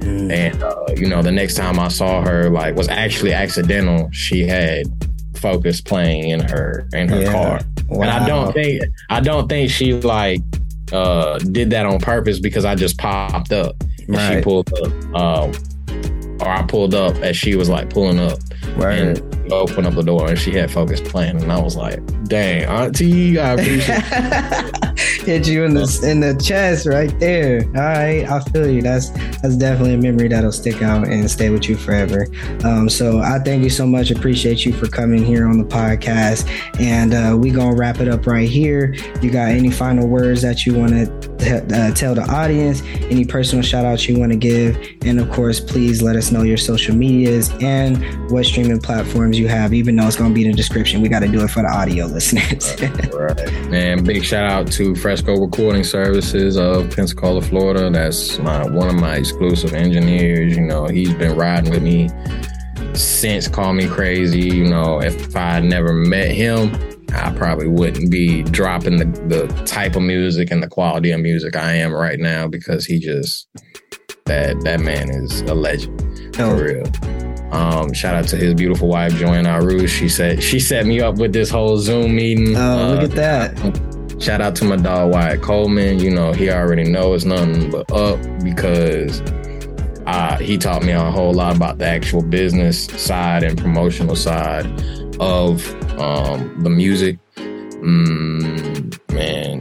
Mm. 0.01 0.33
And, 0.33 0.63
uh, 0.63 0.87
you 0.97 1.09
know, 1.09 1.21
the 1.21 1.31
next 1.31 1.57
time 1.57 1.79
I 1.79 1.89
saw 1.89 2.23
her, 2.23 2.49
like, 2.49 2.75
was 2.75 2.89
actually 2.89 3.35
accidental. 3.35 4.09
She 4.13 4.47
had 4.47 4.87
Focus 5.35 5.83
playing 5.83 6.31
in 6.31 6.41
her 6.41 6.89
in 6.95 7.11
her 7.11 7.21
yeah. 7.21 7.33
car. 7.33 7.61
Wow. 7.91 8.01
And 8.01 8.11
I 8.11 8.27
don't 8.27 8.53
think 8.55 8.83
I 9.11 9.21
don't 9.21 9.49
think 9.51 9.71
she 9.71 9.93
like 9.93 10.41
uh 10.93 11.39
did 11.39 11.69
that 11.71 11.85
on 11.85 12.01
purpose 12.01 12.41
because 12.41 12.65
I 12.65 12.75
just 12.75 12.97
popped 12.97 13.53
up. 13.53 13.77
Right. 14.09 14.37
She 14.37 14.43
pulled 14.43 14.73
up, 14.73 14.93
um, 15.15 15.53
or 16.41 16.49
I 16.49 16.63
pulled 16.69 16.95
up 16.95 17.17
as 17.17 17.37
she 17.37 17.57
was 17.57 17.69
like 17.69 17.91
pulling 17.91 18.19
up. 18.19 18.39
Right. 18.77 18.99
And 18.99 19.53
opened 19.53 19.87
up 19.87 19.95
the 19.95 20.03
door 20.03 20.29
and 20.29 20.39
she 20.39 20.53
had 20.53 20.71
focus 20.71 21.01
playing, 21.01 21.41
and 21.43 21.53
I 21.53 21.61
was 21.61 21.77
like, 21.77 22.01
"Dang, 22.25 22.65
Auntie, 22.65 23.39
I 23.39 23.53
appreciate." 23.55 24.03
Hit 25.27 25.49
you 25.49 25.65
in 25.65 25.75
the 25.75 26.09
in 26.09 26.21
the 26.21 26.41
chest 26.41 26.87
right 26.87 27.13
there. 27.19 27.65
All 27.75 27.83
right, 27.83 28.25
I 28.25 28.41
feel 28.51 28.71
you. 28.71 28.81
That's 28.81 29.11
that's 29.41 29.57
definitely 29.57 29.95
a 29.95 29.99
memory 29.99 30.29
that'll 30.29 30.53
stick 30.53 30.83
out 30.83 31.09
and 31.09 31.29
stay 31.29 31.51
with 31.51 31.69
you 31.69 31.77
forever. 31.77 32.29
Um, 32.63 32.89
so 32.89 33.19
I 33.19 33.41
thank 33.41 33.65
you 33.65 33.71
so 33.71 33.89
much. 33.89 34.13
Appreciate 34.13 34.65
you 34.65 34.73
for 34.73 34.87
coming 34.87 35.25
here 35.25 35.49
on 35.49 35.59
the 35.59 35.65
podcast, 35.65 36.49
and 36.81 37.13
uh, 37.13 37.37
we 37.37 37.51
gonna 37.51 37.75
wrap 37.75 37.99
it 37.99 38.07
up 38.07 38.29
right 38.29 38.49
here. 38.49 38.95
You 39.21 39.33
got 39.33 39.49
any 39.49 39.71
final 39.71 40.07
words 40.07 40.43
that 40.43 40.65
you 40.65 40.75
want 40.75 40.93
to 40.93 41.27
uh, 41.75 41.93
tell 41.95 42.15
the 42.15 42.23
audience? 42.23 42.83
Any 43.11 43.25
personal 43.25 43.65
shout 43.65 43.85
outs 43.85 44.09
you 44.09 44.19
want 44.19 44.31
to 44.33 44.39
give? 44.39 44.77
And 45.03 45.19
of 45.19 45.31
course, 45.31 45.61
please 45.61 46.03
let 46.03 46.17
us 46.17 46.31
know 46.31 46.43
your 46.43 46.57
social 46.57 46.95
medias 46.95 47.51
and 47.61 48.31
what 48.31 48.45
streaming 48.47 48.81
platforms 48.81 49.39
you 49.39 49.49
have, 49.49 49.75
even 49.75 49.97
though 49.97 50.07
it's 50.07 50.17
to 50.17 50.31
be 50.31 50.45
in 50.45 50.51
the 50.51 50.57
description. 50.57 51.01
We 51.03 51.09
got 51.09 51.21
to 51.21 51.29
do 51.29 51.43
it 51.43 51.49
for 51.49 51.63
the 51.63 51.69
audio 51.69 52.07
listeners. 52.07 52.81
right. 53.13 53.71
Man, 53.71 54.05
big 54.05 54.25
shout 54.25 54.51
out 54.51 54.73
to 54.73 54.95
Fresco 55.17 55.41
Recording 55.41 55.83
Services 55.83 56.59
of 56.59 56.95
Pensacola, 56.95 57.41
Florida. 57.41 57.89
That's 57.89 58.39
my 58.39 58.69
one 58.69 58.91
of 58.91 58.97
my 58.97 59.17
exclusive 59.17 59.73
engineers. 59.73 60.55
You 60.55 60.61
know, 60.61 60.89
he's 60.89 61.15
been 61.15 61.35
riding 61.35 61.71
with 61.71 61.83
me 61.83 62.11
since 62.93 63.49
Call 63.49 63.73
Me 63.73 63.89
Crazy. 63.89 64.43
You 64.43 64.65
know, 64.65 65.01
if 65.01 65.35
I 65.35 65.61
never 65.61 65.95
met 65.95 66.33
him, 66.33 66.75
I 67.15 67.33
probably 67.33 67.67
wouldn't 67.67 68.11
be 68.11 68.43
dropping 68.43 68.99
the, 68.99 69.07
the 69.27 69.47
type 69.65 69.97
of 69.97 70.03
music 70.03 70.51
and 70.51 70.63
the 70.63 70.69
quality 70.69 71.13
of 71.13 71.21
music 71.23 71.57
I 71.57 71.73
am 71.73 71.95
right 71.95 72.19
now 72.19 72.47
because 72.47 72.85
he 72.85 72.99
just 72.99 73.49
that 74.27 74.61
that 74.65 74.81
man 74.81 75.09
is 75.09 75.41
a 75.41 75.55
legend 75.55 76.37
oh. 76.39 76.59
for 76.59 76.63
real. 76.63 77.55
Um, 77.55 77.95
shout 77.95 78.15
out 78.15 78.29
to 78.29 78.37
his 78.37 78.53
beautiful 78.53 78.89
wife, 78.89 79.15
Joanne 79.15 79.47
Aru. 79.47 79.87
She 79.87 80.11
said 80.11 80.43
she 80.43 80.61
set 80.61 80.85
me 80.85 81.01
up 81.01 81.17
with 81.17 81.33
this 81.33 81.49
whole 81.49 81.79
Zoom 81.79 82.15
meeting. 82.15 82.55
Oh, 82.55 82.61
uh, 82.61 82.89
look 82.91 83.11
at 83.11 83.17
that. 83.17 83.96
Shout 84.19 84.41
out 84.41 84.57
to 84.57 84.65
my 84.65 84.77
dog 84.77 85.13
Wyatt 85.13 85.43
Coleman. 85.43 85.99
You 85.99 86.11
know, 86.11 86.33
he 86.33 86.51
already 86.51 86.85
knows 86.85 87.25
nothing 87.25 87.71
but 87.71 87.91
up 87.93 88.19
because 88.43 89.21
uh, 90.07 90.39
he 90.39 90.57
taught 90.57 90.83
me 90.83 90.93
a 90.93 91.11
whole 91.11 91.35
lot 91.35 91.57
about 91.57 91.79
the 91.79 91.87
actual 91.87 92.23
business 92.23 92.87
side 92.87 93.43
and 93.43 93.59
promotional 93.59 94.17
side 94.17 94.67
of 95.21 95.69
um, 96.01 96.63
the 96.63 96.71
music. 96.71 97.19
Mm, 97.37 98.99
man, 99.13 99.61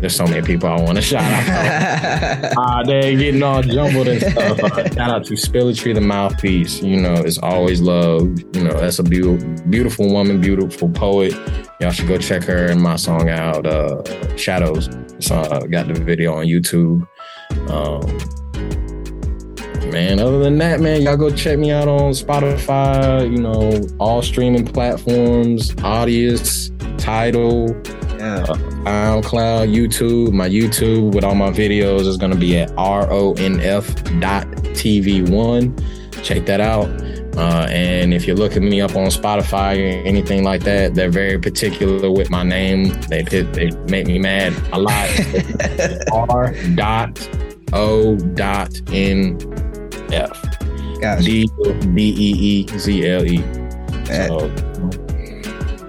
there's 0.00 0.14
so 0.14 0.26
many 0.26 0.44
people 0.46 0.68
I 0.68 0.80
want 0.80 0.96
to 0.96 1.02
shout 1.02 1.22
out. 1.22 2.52
uh, 2.58 2.82
they're 2.84 3.16
getting 3.16 3.42
all 3.42 3.62
jumbled 3.62 4.08
and 4.08 4.20
stuff. 4.20 4.58
Uh, 4.60 4.88
shout 4.90 5.10
out 5.10 5.24
to 5.26 5.34
Spilletry, 5.34 5.94
the 5.94 6.00
mouthpiece. 6.00 6.82
You 6.82 7.00
know, 7.00 7.14
it's 7.14 7.38
always 7.38 7.80
love. 7.80 8.22
You 8.54 8.64
know, 8.64 8.78
that's 8.78 8.98
a 8.98 9.02
beautiful, 9.02 9.48
beautiful 9.70 10.12
woman, 10.12 10.40
beautiful 10.40 10.90
poet. 10.90 11.32
Y'all 11.80 11.90
should 11.90 12.08
go 12.08 12.18
check 12.18 12.42
her 12.44 12.66
and 12.66 12.80
my 12.80 12.96
song 12.96 13.30
out, 13.30 13.66
uh, 13.66 14.36
Shadows. 14.36 14.90
So 15.18 15.34
I 15.34 15.40
uh, 15.40 15.60
got 15.60 15.88
the 15.88 15.94
video 15.94 16.34
on 16.34 16.46
YouTube. 16.46 17.06
Um, 17.70 18.06
man, 19.90 20.20
other 20.20 20.38
than 20.40 20.58
that, 20.58 20.80
man, 20.80 21.00
y'all 21.00 21.16
go 21.16 21.30
check 21.30 21.58
me 21.58 21.70
out 21.70 21.88
on 21.88 22.12
Spotify, 22.12 23.30
you 23.30 23.38
know, 23.38 23.86
all 23.98 24.20
streaming 24.20 24.66
platforms, 24.66 25.70
Audius, 25.76 26.70
Tidal, 26.98 27.68
yeah. 28.18 28.44
Uh, 28.48 28.56
SoundCloud, 28.86 29.74
YouTube. 29.74 30.32
My 30.32 30.48
YouTube 30.48 31.12
with 31.14 31.24
all 31.24 31.34
my 31.34 31.50
videos 31.50 32.06
is 32.06 32.16
going 32.16 32.32
to 32.32 32.38
be 32.38 32.58
at 32.58 32.70
ronf.tv1. 32.72 33.42
Check 36.22 36.46
that 36.46 36.60
out. 36.60 36.88
Uh, 37.36 37.66
and 37.68 38.14
if 38.14 38.26
you're 38.26 38.36
looking 38.36 38.66
me 38.66 38.80
up 38.80 38.96
on 38.96 39.08
Spotify 39.08 39.76
or 39.76 40.06
anything 40.06 40.42
like 40.42 40.62
that, 40.64 40.94
they're 40.94 41.10
very 41.10 41.38
particular 41.38 42.10
with 42.10 42.30
my 42.30 42.42
name. 42.42 42.88
They 43.08 43.22
they 43.22 43.70
make 43.88 44.06
me 44.06 44.18
mad 44.18 44.54
a 44.72 44.78
lot. 44.78 45.10
R 46.30 46.54
dot 46.74 47.28
O 47.74 48.16
dot 48.16 48.80
N 48.90 49.38
F. 50.10 50.42
D 51.22 51.46
B 51.94 52.14
E 52.16 52.66
E 52.72 52.78
Z 52.78 53.06
L 53.06 53.26
E. 53.26 53.42
So 54.06 54.50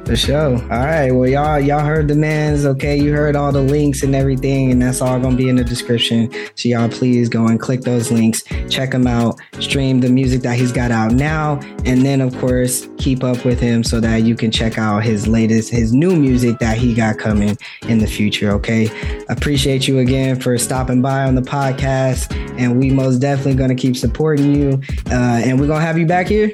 the 0.08 0.16
show. 0.16 0.54
All 0.56 0.68
right. 0.68 1.12
Well, 1.12 1.30
y'all, 1.30 1.60
y'all 1.60 1.86
heard 1.86 2.08
the 2.08 2.16
man's 2.16 2.66
okay. 2.66 2.98
You 2.98 3.14
heard 3.14 3.36
all 3.36 3.52
the 3.52 3.62
links 3.62 4.04
and 4.04 4.16
everything, 4.16 4.72
and 4.72 4.82
that's 4.82 5.02
all 5.02 5.20
gonna 5.20 5.36
be 5.36 5.50
in 5.50 5.58
the 5.58 5.64
description. 5.64 6.32
So 6.56 6.70
y'all, 6.70 6.90
please 6.90 7.28
go 7.28 7.48
and 7.48 7.60
click 7.60 7.82
those 7.82 8.10
links, 8.12 8.44
check 8.70 8.94
him 8.94 9.06
out, 9.06 9.38
stream 9.60 10.00
the 10.00 10.10
music 10.10 10.42
that 10.42 10.58
he's 10.58 10.72
got 10.72 10.92
out 10.92 11.12
now, 11.12 11.60
and 11.86 12.06
then 12.06 12.22
of 12.22 12.38
course 12.38 12.88
keep 12.98 13.24
up 13.24 13.44
with 13.44 13.60
him 13.60 13.84
so 13.84 14.00
that 14.00 14.24
you 14.24 14.36
can 14.36 14.50
check 14.50 14.78
out 14.78 15.04
his 15.04 15.28
latest, 15.28 15.72
his 15.72 15.94
new 15.94 16.16
music 16.16 16.58
that 16.60 16.78
he 16.78 16.94
got 16.94 17.18
coming 17.18 17.58
in 17.88 18.00
the 18.00 18.08
future. 18.08 18.52
Okay. 18.52 18.90
Appreciate 19.30 19.88
you 19.88 20.00
again 20.00 20.40
for 20.40 20.58
stopping 20.58 21.02
by 21.02 21.26
on 21.26 21.36
the 21.36 21.42
podcast, 21.42 22.34
and 22.58 22.80
we 22.80 22.90
most 22.90 23.18
definitely 23.18 23.56
gonna 23.56 23.76
keep 23.76 23.98
supporting 23.98 24.56
you, 24.56 24.82
uh, 25.12 25.42
and 25.44 25.60
we're 25.60 25.68
gonna 25.68 25.82
have 25.82 25.98
you 25.98 26.06
back 26.06 26.28
here 26.28 26.52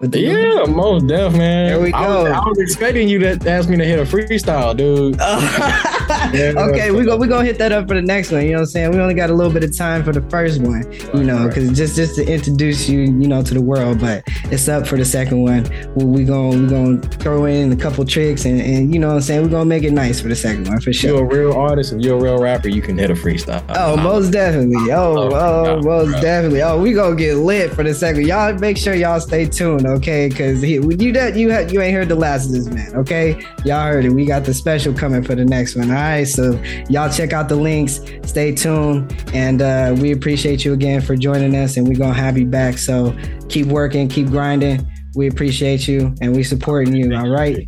yeah, 0.00 0.64
most 0.66 1.06
deaf, 1.06 1.32
man. 1.32 1.68
There 1.68 1.80
we 1.80 1.92
go. 1.92 1.98
I 1.98 2.22
was, 2.22 2.32
I 2.32 2.48
was, 2.48 2.58
expecting 2.58 3.08
you 3.08 3.18
to 3.18 3.50
ask 3.50 3.68
me 3.68 3.76
to 3.76 3.84
hit 3.84 3.98
a 3.98 4.02
freestyle, 4.02 4.74
dude. 4.76 5.18
okay, 6.34 6.90
we're 6.90 7.04
gonna 7.04 7.16
we 7.16 7.28
gonna 7.28 7.44
hit 7.44 7.58
that 7.58 7.72
up 7.72 7.86
for 7.88 7.94
the 7.94 8.02
next 8.02 8.32
one. 8.32 8.42
You 8.42 8.52
know 8.52 8.58
what 8.58 8.60
I'm 8.62 8.66
saying? 8.66 8.90
We 8.90 9.00
only 9.00 9.14
got 9.14 9.30
a 9.30 9.34
little 9.34 9.52
bit 9.52 9.62
of 9.62 9.76
time 9.76 10.02
for 10.02 10.12
the 10.12 10.22
first 10.22 10.60
one, 10.60 10.90
you 11.14 11.24
know, 11.24 11.46
because 11.46 11.70
just 11.76 11.96
just 11.96 12.16
to 12.16 12.26
introduce 12.26 12.88
you, 12.88 13.00
you 13.00 13.28
know, 13.28 13.42
to 13.42 13.54
the 13.54 13.60
world. 13.60 14.00
But 14.00 14.24
it's 14.50 14.68
up 14.68 14.86
for 14.86 14.96
the 14.96 15.04
second 15.04 15.42
one. 15.42 15.64
We 15.94 16.24
gonna 16.24 16.60
we 16.60 16.66
gonna 16.66 17.00
throw 17.00 17.44
in 17.44 17.72
a 17.72 17.76
couple 17.76 18.04
tricks 18.04 18.44
and, 18.44 18.60
and 18.60 18.92
you 18.92 18.98
know 18.98 19.08
what 19.08 19.14
I'm 19.14 19.20
saying. 19.20 19.42
We're 19.42 19.50
gonna 19.50 19.64
make 19.66 19.84
it 19.84 19.92
nice 19.92 20.20
for 20.20 20.28
the 20.28 20.36
second 20.36 20.68
one 20.68 20.80
for 20.80 20.92
sure. 20.92 21.10
You're 21.10 21.24
a 21.24 21.48
real 21.48 21.52
artist. 21.52 21.92
If 21.92 22.00
you're 22.00 22.18
a 22.18 22.20
real 22.20 22.38
rapper, 22.38 22.68
you 22.68 22.82
can 22.82 22.98
hit 22.98 23.10
a 23.10 23.14
freestyle. 23.14 23.64
Oh, 23.70 23.96
most 23.96 24.30
definitely. 24.30 24.90
Oh, 24.92 25.16
oh, 25.16 25.30
oh, 25.32 25.64
oh 25.66 25.82
most 25.82 26.10
bro. 26.12 26.20
definitely. 26.20 26.62
Oh, 26.62 26.80
we 26.80 26.92
gonna 26.92 27.16
get 27.16 27.36
lit 27.36 27.72
for 27.72 27.84
the 27.84 27.94
second. 27.94 28.26
Y'all 28.26 28.52
make 28.54 28.76
sure 28.76 28.94
y'all 28.94 29.20
stay 29.20 29.46
tuned, 29.46 29.86
okay? 29.86 30.28
Because 30.28 30.62
you 30.64 31.12
that 31.12 31.36
you 31.36 31.50
had 31.50 31.70
you 31.70 31.80
ain't 31.80 31.94
heard 31.94 32.08
the 32.08 32.16
last 32.16 32.46
of 32.46 32.52
this 32.52 32.66
man, 32.66 32.94
okay? 32.96 33.40
Y'all 33.64 33.86
heard 33.86 34.04
it. 34.04 34.10
We 34.10 34.26
got 34.26 34.44
the 34.44 34.54
special 34.54 34.92
coming 34.92 35.22
for 35.22 35.34
the 35.34 35.44
next 35.44 35.76
one. 35.76 35.90
All 35.90 35.96
right, 36.00 36.24
so 36.24 36.60
y'all 36.88 37.10
check 37.10 37.32
out 37.32 37.48
the 37.48 37.56
links. 37.56 38.00
Stay 38.24 38.54
tuned, 38.54 39.12
and 39.34 39.62
uh, 39.62 39.94
we 39.98 40.12
appreciate 40.12 40.64
you 40.64 40.72
again 40.72 41.00
for 41.00 41.16
joining 41.16 41.54
us, 41.56 41.76
and 41.76 41.86
we're 41.88 41.98
gonna 41.98 42.14
have 42.14 42.38
you 42.38 42.46
back. 42.46 42.78
So 42.78 43.16
keep 43.48 43.66
working, 43.66 44.08
keep 44.08 44.28
grinding. 44.28 44.86
We 45.14 45.26
appreciate 45.28 45.88
you, 45.88 46.14
and 46.20 46.34
we 46.34 46.42
supporting 46.42 46.94
you. 46.94 47.14
All 47.16 47.28
right. 47.28 47.66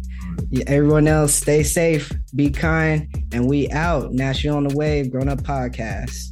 Everyone 0.67 1.09
else, 1.09 1.35
stay 1.35 1.63
safe, 1.63 2.13
be 2.35 2.51
kind, 2.51 3.09
and 3.33 3.49
we 3.49 3.71
out. 3.71 4.13
National 4.13 4.57
on 4.57 4.65
the 4.65 4.77
Wave, 4.77 5.11
Grown 5.11 5.29
Up 5.29 5.41
Podcast. 5.41 6.32